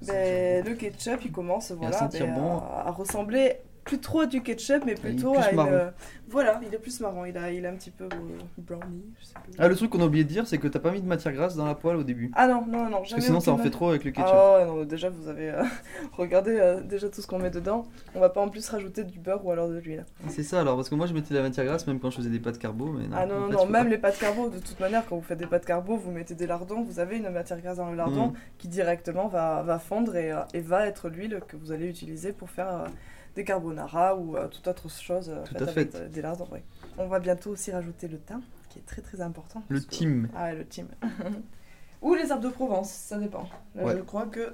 Ben, 0.06 0.64
le 0.64 0.74
ketchup, 0.74 1.20
il 1.24 1.32
commence 1.32 1.70
voilà, 1.70 1.96
sentir 1.98 2.26
ben, 2.26 2.34
bon. 2.34 2.58
à, 2.58 2.84
à 2.86 2.90
ressembler 2.90 3.54
plus 3.84 3.98
trop 3.98 4.26
du 4.26 4.42
ketchup, 4.42 4.84
mais 4.86 4.94
plutôt 4.94 5.36
à 5.36 5.50
une. 5.50 5.56
marron. 5.56 5.90
Voilà, 6.28 6.60
il 6.66 6.74
est 6.74 6.78
plus 6.78 7.00
marron. 7.00 7.24
Il 7.26 7.36
a, 7.36 7.50
il 7.50 7.66
a 7.66 7.70
un 7.70 7.74
petit 7.74 7.90
peu 7.90 8.04
euh, 8.04 8.08
brownie, 8.56 9.04
je 9.20 9.26
sais 9.26 9.34
plus. 9.44 9.52
Ah 9.58 9.68
le 9.68 9.76
truc 9.76 9.90
qu'on 9.90 10.00
a 10.00 10.06
oublié 10.06 10.24
de 10.24 10.28
dire 10.28 10.46
c'est 10.46 10.56
que 10.58 10.68
t'as 10.68 10.78
pas 10.78 10.90
mis 10.90 11.02
de 11.02 11.06
matière 11.06 11.34
grasse 11.34 11.56
dans 11.56 11.66
la 11.66 11.74
poêle 11.74 11.96
au 11.96 12.04
début. 12.04 12.30
Ah 12.34 12.46
non, 12.48 12.64
non, 12.66 12.84
non, 12.88 12.98
Parce 12.98 13.14
que 13.14 13.20
sinon 13.20 13.40
ça 13.40 13.52
en 13.52 13.58
fait 13.58 13.70
trop 13.70 13.90
avec 13.90 14.04
le 14.04 14.12
ketchup. 14.12 14.30
Ah 14.32 14.64
non, 14.66 14.84
déjà 14.84 15.10
vous 15.10 15.28
avez 15.28 15.50
euh, 15.50 15.62
regardé 16.12 16.56
euh, 16.58 16.80
déjà 16.80 17.08
tout 17.10 17.20
ce 17.20 17.26
qu'on 17.26 17.38
met 17.38 17.50
dedans. 17.50 17.84
On 18.14 18.20
va 18.20 18.30
pas 18.30 18.40
en 18.40 18.48
plus 18.48 18.66
rajouter 18.68 19.04
du 19.04 19.18
beurre 19.18 19.44
ou 19.44 19.50
alors 19.50 19.68
de 19.68 19.78
l'huile. 19.78 20.06
C'est 20.28 20.42
ça 20.42 20.60
alors 20.60 20.76
parce 20.76 20.88
que 20.88 20.94
moi 20.94 21.06
je 21.06 21.12
mettais 21.12 21.34
de 21.34 21.38
la 21.38 21.42
matière 21.42 21.66
grasse 21.66 21.86
même 21.86 22.00
quand 22.00 22.10
je 22.10 22.16
faisais 22.16 22.30
des 22.30 22.40
pâtes 22.40 22.58
carbo 22.58 22.86
mais 22.92 23.08
non. 23.08 23.16
ah 23.18 23.26
non, 23.26 23.40
non, 23.40 23.46
fait, 23.48 23.54
non, 23.56 23.66
même 23.66 23.84
pas. 23.84 23.90
les 23.90 23.98
pâtes 23.98 24.18
carbo, 24.18 24.48
de 24.48 24.58
toute 24.58 24.80
manière, 24.80 25.04
quand 25.06 25.16
vous 25.16 25.22
faites 25.22 25.38
des 25.38 25.46
pâtes 25.46 25.66
carbo, 25.66 25.96
vous 25.96 26.10
mettez 26.12 26.34
des 26.34 26.46
lardons, 26.46 26.82
vous 26.82 26.98
avez 27.00 27.18
une 27.18 27.28
matière 27.30 27.60
grasse 27.60 27.76
dans 27.76 27.90
le 27.90 27.96
lardon 27.96 28.28
Mhm. 28.28 28.32
qui 28.58 28.68
directement 28.68 29.28
va, 29.28 29.62
va 29.62 29.78
fondre 29.78 30.16
et, 30.16 30.32
euh, 30.32 30.38
et 30.54 30.60
va 30.60 30.86
être 30.86 31.08
l'huile 31.10 31.40
que 31.48 31.56
vous 31.56 31.72
allez 31.72 31.88
utiliser 31.88 32.32
pour 32.32 32.48
faire 32.50 32.68
euh, 32.68 32.86
des 33.34 33.44
carbonara 33.44 34.14
ou 34.16 34.36
euh, 34.36 34.48
toute 34.48 34.66
autre 34.68 34.90
chose 34.90 35.30
euh, 35.30 35.42
Tout 35.44 35.52
faite 35.54 35.62
à 35.62 35.70
avec 35.70 35.92
fait. 35.92 35.98
euh, 35.98 36.08
des 36.08 36.22
lardons. 36.22 36.48
ouais. 36.52 36.62
On 36.98 37.06
va 37.08 37.18
bientôt 37.20 37.50
aussi 37.50 37.70
rajouter 37.72 38.08
le 38.08 38.18
thym, 38.18 38.42
qui 38.68 38.78
est 38.78 38.86
très 38.86 39.00
très 39.02 39.20
important. 39.20 39.62
Le 39.68 39.80
que- 39.80 39.86
thym. 39.86 40.28
Ah 40.36 40.44
ouais, 40.44 40.56
le 40.56 40.64
thym. 40.66 40.88
ou 42.02 42.14
les 42.14 42.30
herbes 42.30 42.42
de 42.42 42.48
Provence, 42.48 42.90
ça 42.90 43.18
dépend. 43.18 43.48
Là, 43.74 43.84
Ouais. 43.84 43.96
je 43.96 44.02
crois 44.02 44.26
que 44.26 44.52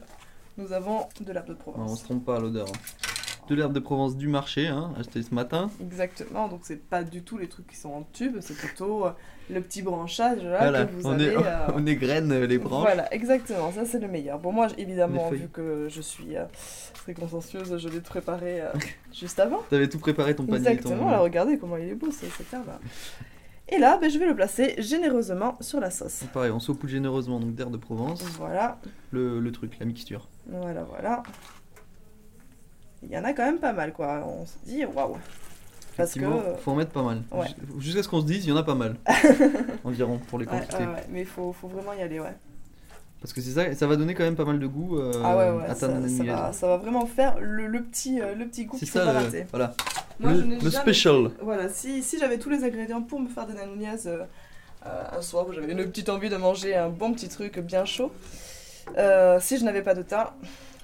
nous 0.56 0.72
avons 0.72 1.06
de 1.20 1.32
l'herbe 1.32 1.46
de 1.48 1.52
Non, 1.52 1.58
on 1.58 1.62
Provence. 1.72 2.00
se 2.00 2.04
trompe 2.04 2.24
pas 2.24 2.36
à 2.36 2.40
l'odeur. 2.40 2.68
hein. 2.68 3.07
De 3.48 3.54
l'herbe 3.54 3.72
de 3.72 3.80
Provence 3.80 4.16
du 4.16 4.28
marché, 4.28 4.66
hein, 4.68 4.92
acheté 4.98 5.22
ce 5.22 5.34
matin. 5.34 5.70
Exactement, 5.80 6.48
donc 6.48 6.60
c'est 6.64 6.76
pas 6.86 7.02
du 7.02 7.22
tout 7.22 7.38
les 7.38 7.48
trucs 7.48 7.66
qui 7.66 7.76
sont 7.76 7.88
en 7.90 8.02
tube, 8.12 8.36
c'est 8.40 8.54
plutôt 8.56 9.06
euh, 9.06 9.10
le 9.50 9.62
petit 9.62 9.80
branchage 9.80 10.42
là 10.42 10.58
Voilà, 10.58 10.84
que 10.84 10.92
vous 10.92 11.06
on, 11.06 11.12
avez. 11.12 11.24
est, 11.28 11.36
euh, 11.36 11.66
on 11.74 11.86
égrène 11.86 12.30
euh, 12.30 12.46
les 12.46 12.58
branches. 12.58 12.82
Voilà, 12.84 13.12
exactement, 13.14 13.72
ça 13.72 13.86
c'est 13.86 14.00
le 14.00 14.08
meilleur. 14.08 14.38
Bon, 14.38 14.52
moi 14.52 14.66
évidemment, 14.76 15.30
vu 15.30 15.48
que 15.50 15.86
je 15.88 16.00
suis 16.02 16.36
euh, 16.36 16.44
très 16.92 17.14
consciencieuse, 17.14 17.78
je 17.78 17.88
l'ai 17.88 18.00
préparé 18.00 18.60
juste 19.14 19.40
avant. 19.40 19.60
T'avais 19.70 19.88
tout 19.88 19.98
préparé 19.98 20.34
ton 20.36 20.44
panier. 20.44 20.58
Exactement, 20.68 21.04
ton- 21.04 21.10
là 21.10 21.18
regardez 21.20 21.56
comment 21.58 21.78
il 21.78 21.88
est 21.88 21.94
beau 21.94 22.10
ce- 22.10 22.26
cette 22.26 22.52
herbe. 22.52 22.68
Et 23.70 23.78
là, 23.78 23.98
ben, 23.98 24.08
je 24.10 24.18
vais 24.18 24.26
le 24.26 24.34
placer 24.34 24.74
généreusement 24.78 25.56
sur 25.60 25.78
la 25.80 25.90
sauce. 25.90 26.24
Pareil, 26.32 26.50
on 26.50 26.60
saupoudre 26.60 26.90
généreusement 26.92 27.38
donc 27.40 27.54
d'herbe 27.54 27.72
de 27.72 27.76
Provence, 27.76 28.22
Voilà, 28.38 28.78
le, 29.10 29.40
le 29.40 29.52
truc, 29.52 29.78
la 29.80 29.86
mixture. 29.86 30.26
voilà, 30.46 30.82
voilà. 30.84 31.22
Il 33.02 33.10
y 33.10 33.18
en 33.18 33.24
a 33.24 33.32
quand 33.32 33.44
même 33.44 33.58
pas 33.58 33.72
mal 33.72 33.92
quoi, 33.92 34.24
on 34.26 34.44
se 34.46 34.54
dit 34.66 34.84
waouh. 34.84 35.16
Parce 35.96 36.12
que. 36.14 36.20
Effectivement, 36.20 36.42
faut 36.62 36.70
en 36.72 36.74
mettre 36.76 36.92
pas 36.92 37.02
mal. 37.02 37.22
ouais. 37.32 37.46
Jusqu'à 37.78 38.02
ce 38.02 38.08
qu'on 38.08 38.20
se 38.20 38.26
dise, 38.26 38.44
il 38.44 38.50
y 38.50 38.52
en 38.52 38.56
a 38.56 38.62
pas 38.62 38.74
mal. 38.74 38.96
Environ, 39.84 40.18
pour 40.28 40.38
les 40.38 40.46
quantités. 40.46 40.76
ouais, 40.78 40.86
ouais, 40.86 41.04
mais 41.10 41.20
il 41.20 41.26
faut, 41.26 41.52
faut 41.52 41.68
vraiment 41.68 41.92
y 41.92 42.02
aller, 42.02 42.20
ouais. 42.20 42.34
Parce 43.20 43.32
que 43.32 43.40
c'est 43.40 43.50
ça, 43.50 43.74
ça 43.74 43.86
va 43.88 43.96
donner 43.96 44.14
quand 44.14 44.22
même 44.22 44.36
pas 44.36 44.44
mal 44.44 44.60
de 44.60 44.66
goût 44.68 44.96
euh, 44.96 45.10
ah 45.24 45.36
ouais, 45.36 45.50
ouais, 45.50 45.64
à 45.64 45.68
ta 45.68 45.74
ça, 45.74 46.08
ça 46.08 46.22
va, 46.24 46.52
ça 46.52 46.68
va 46.68 46.76
vraiment 46.76 47.04
faire 47.04 47.36
le, 47.40 47.66
le 47.66 47.82
petit, 47.82 48.20
euh, 48.20 48.36
le 48.36 48.46
petit 48.46 48.64
goût 48.66 48.76
C'est 48.78 48.84
qu'il 48.86 48.90
faut 48.92 48.98
ça, 49.00 49.06
pas 49.06 49.12
le, 49.14 49.18
rater. 49.24 49.46
voilà. 49.50 49.74
Moi, 50.20 50.32
le 50.32 50.38
je 50.38 50.44
n'ai 50.44 50.54
le 50.54 50.60
jamais- 50.60 50.82
special. 50.82 51.30
Voilà, 51.42 51.68
si, 51.68 52.00
si 52.04 52.16
j'avais 52.20 52.38
tous 52.38 52.48
les 52.48 52.62
ingrédients 52.62 53.02
pour 53.02 53.18
me 53.18 53.28
faire 53.28 53.46
des 53.48 53.54
euh, 53.56 54.24
euh, 54.86 55.04
un 55.18 55.20
soir 55.20 55.48
où 55.48 55.52
j'avais 55.52 55.72
une 55.72 55.84
petite 55.86 56.08
envie 56.10 56.28
de 56.28 56.36
manger 56.36 56.76
un 56.76 56.90
bon 56.90 57.12
petit 57.12 57.28
truc 57.28 57.58
bien 57.58 57.84
chaud, 57.84 58.12
euh, 58.96 59.38
si 59.40 59.58
je 59.58 59.64
n'avais 59.64 59.82
pas 59.82 59.94
de 59.94 60.02
temps, 60.02 60.30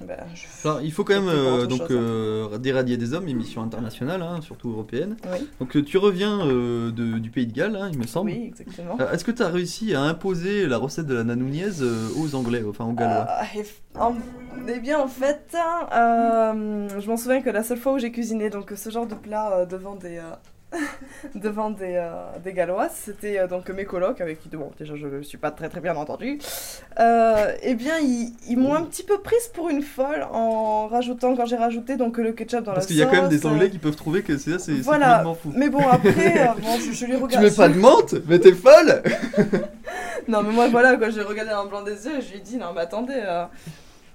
ben, 0.00 0.16
je... 0.34 0.68
Alors, 0.68 0.82
il 0.82 0.92
faut 0.92 1.04
quand 1.04 1.14
même 1.14 1.28
euh, 1.28 1.66
donc 1.66 1.78
chose, 1.78 1.90
hein. 1.92 1.94
euh, 1.94 2.58
d'éradier 2.58 2.96
des 2.96 3.14
hommes, 3.14 3.28
émission 3.28 3.62
internationale, 3.62 4.22
hein, 4.22 4.40
surtout 4.42 4.70
européenne. 4.70 5.16
Oui, 5.32 5.48
Donc 5.60 5.82
tu 5.84 5.98
reviens 5.98 6.40
euh, 6.46 6.90
de- 6.90 7.18
du 7.18 7.30
pays 7.30 7.46
de 7.46 7.52
Galles, 7.52 7.76
hein, 7.76 7.88
il 7.92 7.98
me 7.98 8.06
semble. 8.06 8.30
oui, 8.30 8.44
exactement. 8.48 8.98
Est-ce 9.12 9.24
que 9.24 9.30
tu 9.30 9.42
as 9.42 9.48
réussi 9.48 9.94
à 9.94 10.00
imposer 10.02 10.66
la 10.66 10.78
recette 10.78 11.06
de 11.06 11.14
la 11.14 11.22
nanouniaise 11.24 11.80
euh, 11.82 12.08
aux 12.18 12.34
Anglais, 12.34 12.62
enfin 12.68 12.84
aux 12.86 12.92
Gallois? 12.92 13.26
Ah, 13.28 13.44
en- 14.00 14.14
eh 14.68 14.80
bien, 14.80 14.98
en 14.98 15.08
fait, 15.08 15.54
je 15.54 17.06
m'en 17.08 17.16
souviens 17.16 17.40
que 17.42 17.50
la 17.50 17.62
seule 17.62 17.78
fois 17.78 17.92
où 17.94 17.98
j'ai 17.98 18.10
cuisiné 18.10 18.50
donc 18.50 18.72
ce 18.76 18.90
genre 18.90 19.06
de 19.06 19.14
plat 19.14 19.64
devant 19.64 19.94
des 19.94 20.20
devant 21.34 21.70
des, 21.70 21.94
euh, 21.96 22.10
des 22.44 22.52
Gallois, 22.52 22.88
c'était 22.88 23.38
euh, 23.38 23.46
donc 23.46 23.68
mes 23.70 23.84
colocs 23.84 24.20
avec 24.20 24.40
qui 24.42 24.48
bon 24.48 24.70
déjà 24.78 24.94
je 24.96 25.06
ne 25.06 25.22
suis 25.22 25.38
pas 25.38 25.50
très 25.50 25.68
très 25.68 25.80
bien 25.80 25.94
entendu. 25.96 26.38
Euh, 27.00 27.52
eh 27.62 27.74
bien, 27.74 27.98
ils, 27.98 28.32
ils 28.48 28.56
m'ont 28.58 28.74
un 28.74 28.82
petit 28.82 29.02
peu 29.02 29.18
prise 29.18 29.48
pour 29.54 29.68
une 29.70 29.82
folle 29.82 30.26
en 30.32 30.86
rajoutant 30.88 31.34
quand 31.36 31.46
j'ai 31.46 31.56
rajouté 31.56 31.96
donc 31.96 32.18
le 32.18 32.32
ketchup 32.32 32.64
dans 32.64 32.72
Parce 32.72 32.84
la 32.84 32.88
qu'il 32.88 32.96
y 32.96 33.02
a 33.02 33.06
quand 33.06 33.12
même 33.22 33.28
des 33.28 33.38
sauce, 33.38 33.50
Anglais 33.52 33.66
euh, 33.66 33.70
qui 33.70 33.78
peuvent 33.78 33.96
trouver 33.96 34.22
que 34.22 34.36
c'est 34.38 34.52
ça, 34.52 34.58
c'est 34.58 34.72
Voilà. 34.72 35.06
complètement 35.24 35.34
fou. 35.34 35.52
Mais 35.56 35.68
bon 35.68 35.86
après, 35.88 36.50
bon, 36.62 36.78
je, 36.78 36.92
je 36.92 37.06
Tu 37.06 37.16
regarde. 37.16 37.44
mets 37.44 37.50
pas 37.50 37.68
de 37.68 37.78
menthe 37.78 38.14
Mais 38.26 38.38
t'es 38.38 38.52
folle 38.52 39.02
Non 40.28 40.42
mais 40.42 40.52
moi 40.52 40.68
voilà 40.68 40.96
quand 40.96 41.10
j'ai 41.10 41.22
regardé 41.22 41.50
le 41.52 41.68
blanc 41.68 41.82
des 41.82 42.06
yeux, 42.06 42.20
je 42.20 42.30
lui 42.32 42.38
ai 42.38 42.40
dit 42.40 42.56
non 42.56 42.68
mais 42.74 42.80
attendez. 42.82 43.20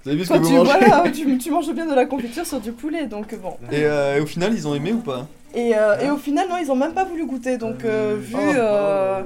Vous 0.02 0.08
avez 0.10 0.18
vu 0.18 0.24
ce 0.24 0.32
que 0.32 0.38
vous 0.38 0.46
tu, 0.48 0.54
mangez 0.54 0.70
voilà, 0.78 1.04
tu, 1.10 1.38
tu 1.38 1.50
manges 1.50 1.70
bien 1.74 1.84
de 1.86 1.94
la 1.94 2.06
confiture 2.06 2.46
sur 2.46 2.58
du 2.58 2.72
poulet, 2.72 3.06
donc 3.06 3.34
bon. 3.38 3.56
et, 3.70 3.84
euh, 3.84 4.16
et 4.16 4.20
au 4.20 4.24
final, 4.26 4.54
ils 4.54 4.66
ont 4.66 4.74
aimé 4.74 4.92
ou 4.94 5.00
pas? 5.00 5.26
Et, 5.54 5.76
euh, 5.76 5.98
et 5.98 6.10
au 6.10 6.16
final, 6.16 6.48
non, 6.48 6.56
ils 6.62 6.70
ont 6.70 6.76
même 6.76 6.94
pas 6.94 7.04
voulu 7.04 7.26
goûter, 7.26 7.56
donc 7.58 7.84
euh, 7.84 8.16
vu, 8.18 8.36
Oh. 8.36 8.52
euh, 8.56 9.22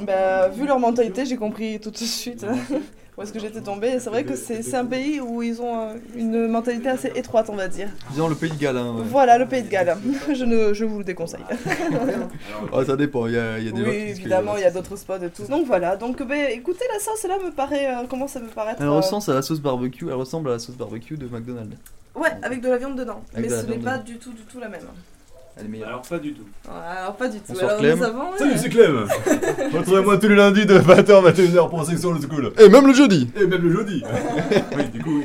bah, 0.00 0.48
vu 0.48 0.66
leur 0.66 0.78
mentalité, 0.80 1.24
j'ai 1.26 1.36
compris 1.36 1.78
tout 1.80 1.90
de 1.90 1.96
suite. 1.96 2.44
où 3.16 3.22
est-ce 3.22 3.32
que 3.32 3.38
j'étais 3.38 3.60
tombée. 3.60 3.90
Et 3.90 4.00
c'est 4.00 4.10
vrai 4.10 4.24
que 4.24 4.34
c'est 4.34 4.74
un 4.74 4.84
pays 4.84 5.20
où 5.20 5.40
ils 5.40 5.62
ont 5.62 5.78
euh, 5.90 5.94
une 6.16 6.48
mentalité 6.48 6.88
assez 6.88 7.12
étroite, 7.14 7.46
on 7.48 7.54
va 7.54 7.68
dire. 7.68 7.88
Disons 8.10 8.26
le 8.26 8.34
pays 8.34 8.50
de 8.50 8.56
Galles. 8.56 8.76
Hein, 8.76 8.96
ouais. 8.96 9.02
Voilà, 9.04 9.38
le 9.38 9.46
pays 9.46 9.62
de 9.62 9.68
Galles. 9.68 9.96
je, 10.34 10.44
ne, 10.44 10.72
je 10.74 10.84
vous 10.84 10.98
le 10.98 11.04
déconseille. 11.04 11.44
Ah, 12.72 12.84
ça 12.84 12.96
dépend, 12.96 13.28
il 13.28 13.34
y 13.34 13.38
a, 13.38 13.58
il 13.58 13.66
y 13.66 13.68
a 13.68 13.72
des 13.72 13.82
Oui, 13.82 13.94
évidemment, 14.08 14.56
il 14.56 14.62
y 14.62 14.66
a 14.66 14.72
d'autres 14.72 14.96
spots 14.96 15.22
et 15.22 15.30
tout. 15.30 15.44
Donc 15.44 15.64
voilà, 15.66 15.94
donc 15.96 16.20
ben, 16.24 16.48
écoutez, 16.50 16.84
la 16.92 16.98
sauce 16.98 17.22
là 17.28 17.38
me 17.38 17.52
paraît. 17.52 17.86
euh, 17.94 18.06
comment 18.10 18.26
ça 18.26 18.40
me 18.40 18.48
paraît 18.48 18.74
Elle 18.80 18.88
ressemble 18.88 19.22
à 19.30 19.34
la 19.34 19.42
sauce 19.42 19.60
barbecue, 19.60 20.06
elle 20.08 20.14
ressemble 20.14 20.48
à 20.48 20.54
la 20.54 20.58
sauce 20.58 20.76
barbecue 20.76 21.16
de 21.16 21.26
McDonald's. 21.28 21.76
Ouais, 22.16 22.30
avec 22.42 22.60
de 22.60 22.68
la 22.68 22.78
viande 22.78 22.96
dedans. 22.96 23.22
Avec 23.32 23.48
mais 23.50 23.56
ce 23.56 23.66
n'est 23.66 23.78
pas 23.78 23.98
dedans. 23.98 24.04
du 24.04 24.18
tout, 24.18 24.32
du 24.32 24.42
tout 24.42 24.58
la 24.58 24.68
même. 24.68 24.80
Elle 25.56 25.66
est 25.66 25.68
meilleure. 25.68 25.88
Alors, 25.88 26.02
pas 26.02 26.18
du 26.18 26.32
tout. 26.32 26.42
Ouais, 26.66 26.72
alors 26.98 27.16
pas 27.16 27.28
du 27.28 27.38
tout. 27.38 27.44
Bonsoir, 27.52 27.68
alors 27.70 27.80
Clem. 27.80 27.98
nous 27.98 28.04
avons. 28.04 28.36
Salut, 28.36 28.52
euh, 28.52 28.56
c'est 28.56 28.68
Clem 28.70 29.06
Retrouvez-moi 29.72 30.18
tous 30.18 30.28
les 30.28 30.34
lundis 30.34 30.66
de 30.66 30.78
20h 30.78 31.26
à 31.26 31.30
21h 31.32 31.70
pour 31.70 31.84
Section 31.84 32.08
Old 32.10 32.22
School. 32.28 32.52
Et 32.58 32.68
même 32.68 32.86
le 32.86 32.92
jeudi 32.94 33.30
Et 33.40 33.46
même 33.46 33.62
le 33.62 33.72
jeudi 33.72 34.02
Oui, 34.76 34.84
du 34.92 35.00
coup, 35.02 35.22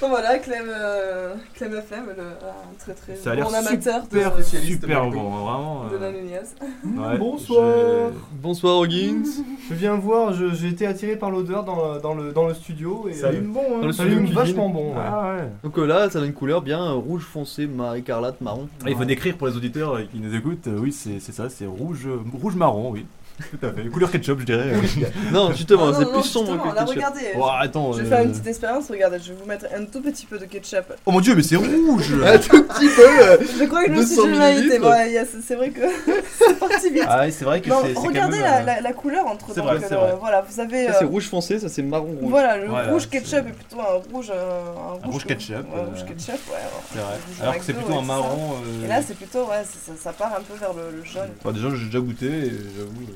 Donc 0.00 0.10
voilà, 0.10 0.38
Clem, 0.38 0.66
euh, 0.68 1.34
Clem 1.54 1.74
FM, 1.74 2.04
le, 2.16 2.22
un 2.22 2.74
très 2.78 2.94
très 2.94 3.16
ça 3.16 3.32
a 3.32 3.34
l'air 3.34 3.46
bon 3.48 3.54
amateur 3.54 4.02
super, 4.04 4.36
de, 4.36 4.42
super 4.42 5.10
bon, 5.10 5.34
hein, 5.34 5.40
vraiment. 5.44 5.84
de 5.90 5.94
euh, 5.96 5.98
la 5.98 6.12
Nunez. 6.12 6.38
ouais, 7.10 7.18
Bonsoir. 7.18 8.10
Bonsoir 8.40 8.76
Hoggins 8.78 9.24
Je 9.68 9.74
viens 9.74 9.94
voir, 9.96 10.32
je- 10.32 10.54
j'ai 10.54 10.68
été 10.68 10.86
attiré 10.86 11.16
par 11.16 11.30
l'odeur 11.30 11.64
dans, 11.64 11.98
dans, 11.98 12.14
le, 12.14 12.32
dans 12.32 12.46
le 12.46 12.54
studio 12.54 13.08
et 13.08 13.12
Ça 13.14 13.28
allume 13.28 13.52
bon, 13.52 13.80
Dans 13.80 13.86
le 13.86 13.92
ça 13.92 14.02
studio 14.04 14.12
allume 14.18 14.26
cuisine. 14.26 14.34
vachement 14.42 14.68
bon. 14.68 14.90
ouais. 14.92 15.02
Ah 15.04 15.34
ouais. 15.36 15.48
Donc 15.64 15.76
euh, 15.78 15.84
là, 15.86 16.08
ça 16.10 16.20
a 16.20 16.24
une 16.24 16.32
couleur 16.32 16.62
bien 16.62 16.80
euh, 16.82 16.92
rouge 16.94 17.24
foncé, 17.24 17.68
écarlate, 17.96 18.40
marron. 18.40 18.68
Ah, 18.84 18.90
il 18.90 18.96
faut 18.96 19.04
décrire 19.04 19.36
pour 19.36 19.48
les 19.48 19.56
auditeurs 19.56 19.94
euh, 19.96 20.02
qui 20.10 20.20
nous 20.20 20.34
écoutent, 20.34 20.68
euh, 20.68 20.78
oui, 20.78 20.92
c'est 20.92 21.18
c'est 21.18 21.32
ça, 21.32 21.50
c'est 21.50 21.66
rouge, 21.66 22.08
rouge 22.40 22.54
marron, 22.54 22.90
oui. 22.92 23.04
Tout 23.60 23.66
à 23.66 23.72
fait. 23.72 23.88
Couleur 23.88 24.10
ketchup, 24.10 24.40
je 24.40 24.44
dirais. 24.44 24.72
Non, 25.32 25.52
justement, 25.52 25.92
c'est 25.92 26.10
plus 26.10 26.22
sombre 26.24 26.60
que 26.62 26.68
là, 26.68 26.74
ketchup. 26.82 26.88
regardez, 26.96 27.20
Oh, 27.38 27.46
attends. 27.58 27.92
je 27.92 28.00
vais 28.02 28.06
euh, 28.06 28.10
faire 28.10 28.22
une 28.24 28.30
petite 28.32 28.46
expérience, 28.46 28.90
regardez, 28.90 29.18
je 29.20 29.32
vais 29.32 29.38
vous 29.40 29.46
mettre 29.46 29.66
un 29.76 29.84
tout 29.84 30.00
petit 30.00 30.26
peu 30.26 30.38
de 30.38 30.44
ketchup. 30.44 30.92
Oh 31.06 31.12
mon 31.12 31.20
dieu, 31.20 31.34
mais 31.34 31.42
c'est 31.42 31.56
rouge 31.56 32.14
Un 32.26 32.38
tout 32.38 32.62
petit 32.64 32.88
peu 32.88 33.22
euh, 33.22 33.36
Je 33.58 33.64
crois 33.64 33.84
que 33.84 33.92
je 33.94 33.98
me 34.00 34.04
suis 34.06 34.16
200 34.16 34.28
déjà 34.28 34.42
a- 34.44 35.24
c'est 35.42 35.54
vrai 35.54 35.70
que 35.70 35.80
c'est 36.38 36.58
parti 36.58 36.90
vite. 36.90 37.04
Ah, 37.06 37.20
ouais, 37.20 37.30
c'est 37.30 37.44
vrai 37.44 37.60
que 37.60 37.68
Non, 37.68 37.78
c'est. 37.82 37.88
c'est 37.88 37.94
quand 37.94 38.02
regardez 38.02 38.36
même, 38.38 38.44
la, 38.46 38.58
euh, 38.60 38.64
la, 38.64 38.80
la 38.80 38.92
couleur 38.92 39.26
entre 39.26 39.46
c'est 39.54 39.60
vrai, 39.60 39.78
c'est 39.86 39.94
vrai. 39.94 40.14
Voilà, 40.20 40.42
vous 40.48 40.60
avez. 40.60 40.86
Ça 40.88 40.92
c'est 40.98 41.04
euh, 41.04 41.08
rouge 41.08 41.28
foncé, 41.28 41.58
ça 41.58 41.68
c'est 41.68 41.82
marron 41.82 42.06
rouge. 42.20 42.30
Voilà, 42.30 42.56
le 42.56 42.66
Voilà, 42.68 42.90
rouge 42.92 43.08
ketchup 43.08 43.46
est 43.46 43.52
plutôt 43.52 43.80
un 43.80 44.12
rouge. 44.12 44.30
euh, 44.34 44.70
un 45.04 45.06
rouge 45.06 45.24
ketchup, 45.24 45.54
un 45.74 45.80
rouge 45.90 46.00
euh, 46.02 46.08
ketchup, 46.08 46.40
ouais. 46.50 46.56
alors. 46.60 46.82
C'est 46.92 46.98
vrai. 46.98 47.06
rouge 47.14 47.40
Alors 47.42 47.58
que 47.58 47.64
c'est 47.64 47.72
plutôt 47.74 47.98
un 47.98 48.02
marron. 48.02 48.54
euh, 48.54 48.84
Et 48.84 48.88
là, 48.88 49.00
c'est 49.02 49.14
plutôt, 49.16 49.40
ouais, 49.46 49.62
ça, 49.64 49.92
ça 50.00 50.12
part 50.12 50.32
un 50.38 50.42
peu 50.42 50.54
vers 50.58 50.72
le, 50.72 51.04
jaune. 51.04 51.30
déjà, 51.54 51.68
j'ai 51.76 51.86
déjà 51.86 52.00
goûté 52.00 52.26
et 52.26 52.52
j'avoue. 52.76 53.06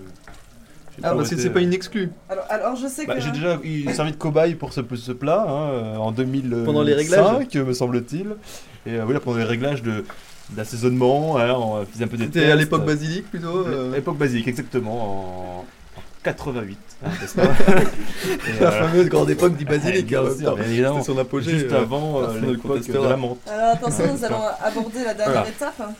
Euh, 0.98 1.00
Ah, 1.02 1.14
parce 1.14 1.30
que 1.30 1.36
c'est 1.36 1.50
pas 1.50 1.60
euh, 1.60 1.62
une 1.62 1.72
exclue. 1.72 2.10
Alors, 2.28 2.44
alors 2.50 2.76
je 2.76 2.86
sais 2.86 3.06
Bah, 3.06 3.14
que. 3.14 3.20
j'ai 3.20 3.30
déjà 3.30 3.58
eu- 3.62 3.92
servi 3.94 4.12
de 4.12 4.16
cobaye 4.16 4.54
pour 4.54 4.72
ce, 4.72 4.80
ce 4.94 5.12
plat 5.12 5.44
hein, 5.48 5.70
euh, 5.70 5.96
en 5.96 6.12
2005, 6.12 6.64
Pendant 6.64 6.82
les 6.82 6.94
réglages 6.94 7.46
me 7.54 7.72
semble-t-il. 7.72 8.36
Et 8.86 8.94
euh, 8.96 9.04
oui, 9.06 9.12
là, 9.14 9.20
pendant 9.20 9.38
les 9.38 9.44
réglages 9.44 9.82
de 9.82 10.04
d'assaisonnement, 10.50 11.38
hein, 11.38 11.54
on 11.56 11.84
faisait 11.86 12.04
un 12.04 12.08
peu 12.08 12.16
des 12.16 12.24
C'était 12.24 12.40
à 12.44 12.48
tests. 12.48 12.58
l'époque 12.58 12.84
basilic 12.84 13.30
plutôt. 13.30 13.66
euh, 13.66 13.92
L'époque 13.94 14.18
basique, 14.18 14.46
exactement, 14.48 15.60
en, 15.60 15.64
en 15.96 16.02
88, 16.24 16.78
hein, 17.04 17.08
n'est-ce 17.20 17.34
pas 17.36 17.42
Et, 18.48 18.60
La 18.60 18.68
euh, 18.68 18.70
fameuse 18.88 19.08
grande 19.08 19.30
époque 19.30 19.56
du 19.56 19.64
basilic. 19.64 20.06
bien 20.06 20.20
en 20.20 20.24
même 20.24 20.36
sûr, 20.36 20.50
temps. 20.50 20.56
bien 20.56 20.64
évidemment. 20.66 21.00
C'était 21.00 21.12
son 21.12 21.18
apogée. 21.18 21.50
Juste 21.52 21.72
euh, 21.72 21.80
avant 21.82 22.18
euh, 22.18 22.20
personne 22.24 22.40
ne 22.42 22.46
le 22.46 22.52
l'époque 22.52 22.62
de 22.64 22.68
contestera. 22.80 23.08
la 23.08 23.16
menthe. 23.16 23.38
Alors 23.50 23.72
attention, 23.76 24.12
nous 24.12 24.24
allons 24.24 24.42
aborder 24.62 25.04
la 25.04 25.14
dernière 25.14 25.32
Voilà. 25.42 25.48
étape 25.48 25.80
hein, 25.80 25.92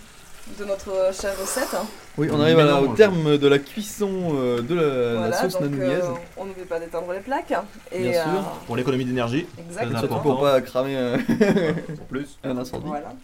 de 0.58 0.64
notre 0.64 0.90
euh, 0.90 1.12
chère 1.12 1.38
recette. 1.40 1.72
hein. 1.74 1.86
Oui, 2.18 2.28
on 2.30 2.40
arrive 2.40 2.58
à 2.58 2.80
au 2.82 2.94
terme 2.94 3.38
de 3.38 3.48
la 3.48 3.58
cuisson 3.58 4.32
euh, 4.34 4.60
de 4.60 4.74
la, 4.74 4.82
la 4.82 5.18
Voilà, 5.18 5.40
sauce 5.42 5.52
donc 5.54 5.62
nanouillaise. 5.70 6.04
euh, 6.04 6.14
on 6.36 6.44
n'oublie 6.44 6.64
pas 6.64 6.78
d'éteindre 6.78 7.12
les 7.12 7.20
plaques. 7.20 7.54
Et, 7.90 8.02
Bien 8.02 8.12
sûr. 8.12 8.22
euh, 8.32 8.66
Pour 8.66 8.76
l'économie 8.76 9.04
d'énergie, 9.04 9.46
exactement. 9.58 9.98
Surtout 10.00 10.18
pour 10.20 10.40
pas 10.40 10.60
cramer 10.60 10.96
en 10.98 12.04
plus. 12.08 12.38
un 12.44 12.56
incendie. 12.58 12.86
Voilà. 12.88 13.14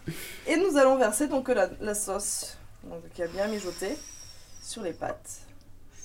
Et 0.47 0.57
nous 0.57 0.77
allons 0.77 0.97
verser 0.97 1.27
donc 1.27 1.49
la, 1.49 1.69
la 1.81 1.93
sauce 1.93 2.57
donc, 2.83 3.01
qui 3.13 3.21
a 3.21 3.27
bien 3.27 3.47
mijoté 3.47 3.97
sur 4.63 4.81
les 4.81 4.93
pâtes. 4.93 5.41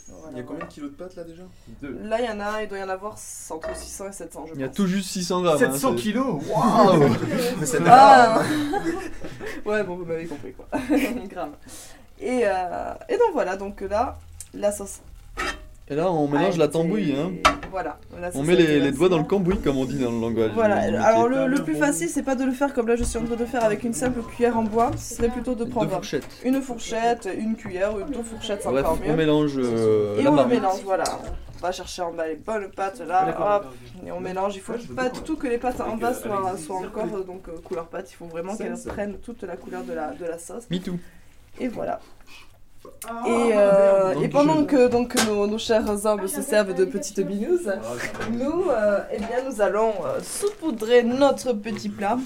Voilà, 0.09 0.43
voilà. 0.43 0.65
de 0.67 0.71
kilos 0.71 0.91
de 0.91 0.97
pâtes 0.97 1.17
là 1.17 1.25
déjà? 1.25 1.43
Là, 1.83 2.21
il 2.21 2.27
y 2.27 2.29
en 2.31 2.41
a, 2.41 2.63
il 2.63 2.69
doit 2.69 2.79
y 2.79 2.83
en 2.83 2.89
avoir 2.91 3.13
entre 3.51 3.75
600 3.77 4.09
et 4.09 4.13
700, 4.13 4.47
je 4.49 4.55
Il 4.55 4.61
y 4.61 4.65
a 4.65 4.69
tout 4.69 4.87
juste 4.87 5.09
600 5.11 5.43
grammes. 5.43 5.55
hein, 5.57 5.73
700 5.73 5.91
c'est- 5.97 6.03
kilos? 6.03 6.43
Waouh 6.55 7.09
Mais 7.59 7.67
c'est 7.67 7.79
Ah 7.87 8.43
Ouais, 9.65 9.83
bon, 9.83 9.97
vous 9.97 10.05
m'avez 10.05 10.27
compris 10.27 10.53
quoi. 10.53 10.67
Gramme. 11.29 11.53
Et, 12.21 12.43
euh, 12.45 12.93
et 13.09 13.15
donc 13.17 13.33
voilà, 13.33 13.57
donc 13.57 13.81
là, 13.81 14.19
la 14.53 14.71
sauce. 14.73 15.01
Et 15.89 15.95
là, 15.95 16.11
on 16.11 16.29
mélange 16.29 16.55
a 16.55 16.59
la 16.59 16.69
tambouille. 16.69 17.15
Hein. 17.15 17.33
Voilà. 17.71 17.99
On 18.35 18.43
met 18.43 18.57
les, 18.57 18.93
doigts 18.93 19.11
dans 19.11 19.19
le 19.19 19.25
cambouis, 19.25 19.59
comme 19.59 19.77
on 19.77 19.85
dit 19.85 19.99
dans 19.99 20.13
le 20.13 20.21
langage. 20.21 20.53
Voilà, 20.55 20.77
alors 21.05 21.29
le, 21.29 21.47
le 21.47 21.63
plus 21.63 21.75
facile, 21.75 22.09
c'est 22.09 22.23
pas 22.23 22.37
de 22.37 22.45
le 22.45 22.53
faire 22.53 22.73
comme 22.73 22.87
là 22.87 22.97
je 22.97 23.03
suis 23.03 23.19
en 23.19 23.25
train 23.25 23.37
de 23.37 23.45
faire 23.45 23.65
avec 23.65 23.83
une 23.83 23.93
simple 23.93 24.23
cuillère 24.23 24.57
en 24.57 24.63
bois, 24.63 24.93
ce 24.97 25.17
serait 25.17 25.29
plutôt 25.29 25.55
de 25.55 25.65
prendre 25.65 26.01
une 26.45 26.63
fourchette, 26.63 27.29
une 27.37 27.57
cuillère 27.57 27.95
ou 27.97 28.03
deux 28.03 28.23
fourchettes, 28.23 28.63
c'est 28.63 28.69
Bref, 28.69 28.87
encore 28.87 28.99
on 29.03 29.09
mieux. 29.09 29.17
mélange 29.17 29.55
euh, 29.57 30.19
Et 30.19 30.23
la 30.23 30.31
on 30.33 30.37
le 30.37 30.47
mélange, 30.47 30.81
voilà. 30.85 31.05
On 31.59 31.67
va 31.67 31.73
chercher 31.73 32.03
en 32.03 32.13
bas 32.13 32.29
les 32.29 32.37
bonnes 32.37 32.71
pâtes 32.71 33.01
là, 33.01 33.59
hop, 33.59 33.75
et 34.07 34.13
on 34.13 34.21
mélange. 34.21 34.55
Il 34.55 34.61
faut 34.61 34.75
pas 34.95 35.09
du 35.09 35.21
tout 35.21 35.37
que 35.37 35.49
les 35.49 35.59
pâtes 35.59 35.81
en 35.81 35.97
bas 35.97 36.15
soient, 36.15 36.57
soient 36.57 36.77
encore 36.77 37.09
euh, 37.15 37.25
donc 37.25 37.49
euh, 37.49 37.59
couleur 37.65 37.87
pâte. 37.87 38.11
Il 38.13 38.15
faut 38.15 38.27
vraiment 38.27 38.57
qu'elles 38.57 38.79
prennent 38.87 39.19
toute 39.19 39.43
la 39.43 39.57
couleur 39.57 39.83
de 39.83 39.93
la, 39.93 40.13
de 40.13 40.25
la 40.25 40.39
sauce. 40.39 40.71
Me 40.71 40.79
too. 40.79 40.99
Et 41.59 41.69
voilà. 41.69 42.01
Et, 43.27 43.53
euh, 43.55 44.15
Donc, 44.15 44.25
et 44.25 44.29
pendant 44.29 44.65
que 44.65 44.89
donc 44.89 45.15
nos, 45.27 45.47
nos 45.47 45.59
chers 45.59 46.07
hommes 46.07 46.27
se 46.27 46.43
servent 46.43 46.75
de 46.75 46.85
petites 46.85 47.21
binous, 47.21 47.61
nous, 48.33 48.71
euh, 48.71 49.01
eh 49.13 49.19
bien, 49.19 49.43
nous 49.49 49.61
allons 49.61 49.93
euh, 50.05 50.21
saupoudrer 50.23 51.03
notre 51.03 51.53
petit 51.53 51.89
plat 51.89 52.19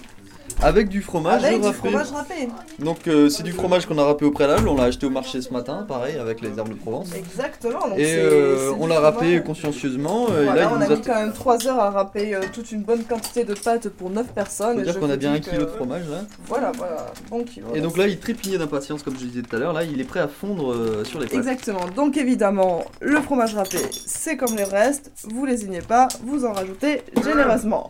Avec 0.61 0.89
du 0.89 1.03
fromage 1.03 1.45
avec 1.45 1.61
du 1.61 1.67
râpé. 1.69 1.79
fromage 1.79 2.11
râpé. 2.11 2.49
Donc 2.81 3.07
euh, 3.07 3.29
c'est 3.29 3.45
du 3.45 3.53
fromage 3.53 3.87
qu'on 3.87 3.97
a 3.97 4.03
râpé 4.05 4.25
au 4.25 4.33
préalable, 4.33 4.69
on 4.69 4.75
l'a 4.77 4.85
acheté 4.85 5.07
au 5.07 5.11
marché 5.11 5.41
ce 5.41 5.53
matin, 5.53 5.85
pareil, 5.87 6.17
avec 6.19 6.41
les 6.41 6.49
herbes 6.59 6.71
de 6.71 6.75
Provence. 6.75 7.11
Exactement. 7.17 7.79
Donc 7.89 7.97
Et 7.97 8.05
c'est- 8.07 8.17
euh, 8.19 8.73
c'est 8.73 8.81
on 8.81 8.85
du 8.87 8.89
l'a 8.89 8.99
râpé 8.99 9.19
fromage. 9.27 9.45
consciencieusement. 9.45 10.27
euh, 10.31 10.43
et 10.43 10.45
Voilà, 10.47 10.61
là, 10.63 10.71
on 10.77 10.81
a 10.81 10.89
nous 10.89 10.97
mis 10.97 11.03
quand 11.03 11.15
même 11.15 11.33
3 11.33 11.67
heures 11.69 11.79
à 11.79 11.91
râper 11.91 12.35
euh, 12.35 12.41
toute 12.53 12.73
une 12.73 12.83
bonne 12.83 13.05
quantité 13.05 13.45
de 13.45 13.55
pâtes 13.55 13.89
pour 13.89 14.11
9 14.11 14.27
personnes. 14.35 14.75
Faut 14.75 14.81
et 14.81 14.85
dire 14.85 14.95
je 14.95 14.99
qu'on 14.99 15.09
a 15.11 15.13
vous 15.13 15.19
bien 15.19 15.33
un 15.35 15.39
dis 15.39 15.49
kilo 15.49 15.63
de 15.65 15.71
fromage 15.71 16.09
là. 16.11 16.23
Voilà, 16.47 16.73
voilà, 16.77 17.07
bon 17.31 17.45
kilo. 17.45 17.69
Et 17.77 17.81
donc 17.81 17.97
là, 17.97 18.09
il 18.09 18.19
trépignait 18.19 18.59
d'impatience, 18.59 19.05
comme 19.05 19.15
je 19.17 19.27
disais 19.27 19.43
tout 19.43 19.55
à 19.55 19.61
l'heure. 19.61 19.73
Là, 19.73 19.85
il 19.85 20.01
est 20.01 20.05
prêt 20.05 20.21
à 20.21 20.29
fondre 20.29 20.73
euh, 20.73 21.05
sur 21.05 21.21
les 21.21 21.27
pâtes. 21.27 21.37
Exactement. 21.39 21.87
Donc 21.95 22.17
évidemment, 22.17 22.85
le 23.01 23.21
fromage 23.21 23.55
râpé, 23.55 23.79
c'est 24.07 24.37
comme 24.37 24.57
les 24.57 24.65
restes. 24.65 25.13
Vous 25.23 25.47
lésignez 25.47 25.83
pas, 25.83 26.09
vous 26.25 26.45
en 26.45 26.53
rajoutez 26.53 27.03
généreusement. 27.25 27.87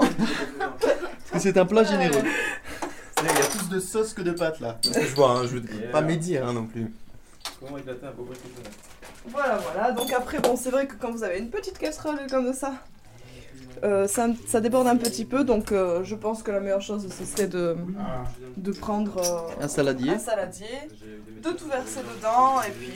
Parce 1.31 1.45
que 1.45 1.51
c'est 1.51 1.59
un 1.59 1.65
plat 1.67 1.85
généreux. 1.85 2.23
Il 3.21 3.27
y 3.27 3.43
a 3.43 3.47
plus 3.47 3.69
de 3.69 3.81
sauce 3.81 4.15
que 4.15 4.23
de 4.23 4.31
pâtes 4.31 4.61
là. 4.61 4.79
Je 4.85 5.15
vois, 5.15 5.33
hein, 5.33 5.43
je 5.43 5.59
veux 5.59 5.63
pas 5.91 6.01
médire 6.03 6.47
hein, 6.47 6.53
non 6.53 6.67
plus. 6.67 6.93
Comment 7.61 7.79
éclater 7.79 8.07
un 8.07 8.13
Voilà, 9.27 9.57
voilà. 9.59 9.93
Donc 9.93 10.13
après, 10.13 10.39
bon, 10.39 10.57
c'est 10.57 10.71
vrai 10.71 10.87
que 10.87 10.95
quand 10.95 11.11
vous 11.11 11.25
avez 11.25 11.39
une 11.39 11.51
petite 11.51 11.79
casserole 11.79 12.19
comme 12.31 12.53
ça, 12.53 12.75
euh, 13.85 14.07
ça, 14.07 14.29
ça 14.47 14.61
déborde 14.61 14.87
un 14.87 14.97
petit 14.97 15.25
peu. 15.25 15.45
Donc 15.45 15.73
euh, 15.73 16.05
je 16.05 16.15
pense 16.15 16.43
que 16.43 16.51
la 16.51 16.61
meilleure 16.61 16.83
chose, 16.83 17.09
ce 17.13 17.25
serait 17.25 17.49
de, 17.49 17.77
de 18.57 18.73
prendre 18.73 19.19
euh, 19.19 19.65
Un 19.65 19.69
saladier. 19.69 20.11
un 20.13 20.19
saladier, 20.19 20.67
de 21.43 21.51
tout 21.51 21.67
verser 21.69 22.01
dedans 22.17 22.63
et 22.63 22.71
puis 22.71 22.93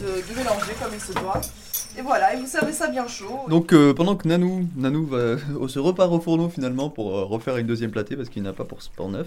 de, 0.00 0.32
de 0.32 0.38
mélanger 0.38 0.72
comme 0.82 0.92
il 0.94 1.00
se 1.00 1.12
doit. 1.12 1.40
Et 1.98 2.02
voilà, 2.02 2.34
et 2.34 2.40
vous 2.40 2.46
servez 2.46 2.72
ça 2.72 2.86
bien 2.88 3.06
chaud. 3.08 3.40
Donc 3.48 3.72
euh, 3.72 3.92
pendant 3.92 4.14
que 4.16 4.26
Nanou, 4.28 4.66
Nanou 4.76 5.06
va, 5.06 5.36
se 5.68 5.78
repart 5.78 6.12
au 6.12 6.20
fourneau 6.20 6.48
finalement 6.48 6.88
pour 6.88 7.16
euh, 7.16 7.24
refaire 7.24 7.56
une 7.56 7.66
deuxième 7.66 7.90
platée 7.90 8.16
parce 8.16 8.28
qu'il 8.28 8.42
n'a 8.42 8.52
pas 8.52 8.64
pour 8.64 8.80
sport 8.82 9.08
neuf. 9.08 9.26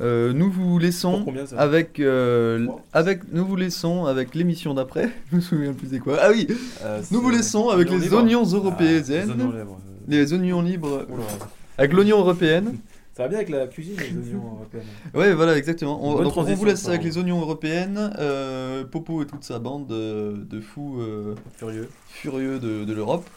euh, 0.00 0.32
nous 0.32 0.50
vous 0.50 0.78
laissons 0.78 1.22
combien, 1.24 1.44
avec, 1.56 1.98
euh, 2.00 2.66
avec 2.92 3.20
nous 3.32 3.44
vous 3.46 3.56
laissons 3.56 4.04
avec 4.06 4.34
l'émission 4.34 4.74
d'après. 4.74 5.10
Je 5.30 5.36
me 5.36 5.40
souviens 5.40 5.72
plus 5.72 5.88
c'est 5.90 5.98
quoi. 5.98 6.18
Ah 6.20 6.28
oui, 6.30 6.46
nous 7.10 7.20
vous 7.20 7.30
laissons 7.30 7.68
avec 7.70 7.90
les 7.90 8.12
oignons 8.12 8.44
européennes, 8.44 9.02
Ah, 9.08 9.12
les 9.24 9.30
oignons 9.32 9.50
libres. 9.52 9.78
les 10.08 10.32
oignons 10.32 10.62
libres, 10.62 11.06
Oula. 11.10 11.24
avec 11.78 11.92
l'oignon 11.94 12.18
européenne. 12.18 12.76
Ça 13.14 13.24
va 13.24 13.28
bien 13.28 13.38
avec 13.38 13.50
la 13.50 13.66
cuisine, 13.66 13.96
les 13.98 14.16
oignons 14.16 14.52
européens. 14.54 14.80
Ouais, 15.14 15.34
voilà, 15.34 15.56
exactement. 15.58 16.02
On, 16.02 16.22
donc, 16.22 16.36
on 16.36 16.42
vous 16.42 16.64
laisse 16.64 16.88
avec 16.88 17.04
les 17.04 17.18
oignons 17.18 17.40
européennes, 17.40 18.12
euh, 18.18 18.84
Popo 18.84 19.22
et 19.22 19.26
toute 19.26 19.44
sa 19.44 19.58
bande 19.58 19.86
de, 19.86 20.46
de 20.48 20.60
fous 20.60 20.98
euh, 21.00 21.34
Furieux. 21.56 21.90
furieux 22.08 22.58
de, 22.58 22.84
de 22.84 22.92
l'Europe. 22.92 23.28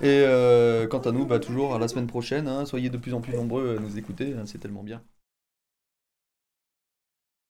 Et 0.00 0.22
euh, 0.24 0.86
quant 0.86 1.00
à 1.00 1.12
nous, 1.12 1.26
bah, 1.26 1.38
toujours 1.38 1.74
à 1.74 1.78
la 1.78 1.86
semaine 1.86 2.06
prochaine. 2.06 2.48
hein. 2.48 2.64
soyez 2.64 2.88
de 2.88 2.96
plus 2.96 3.12
en 3.12 3.20
plus 3.20 3.34
nombreux 3.34 3.76
à 3.76 3.80
nous 3.80 3.98
écouter, 3.98 4.34
hein, 4.38 4.44
c'est 4.46 4.58
tellement 4.58 4.82
bien. 4.82 5.02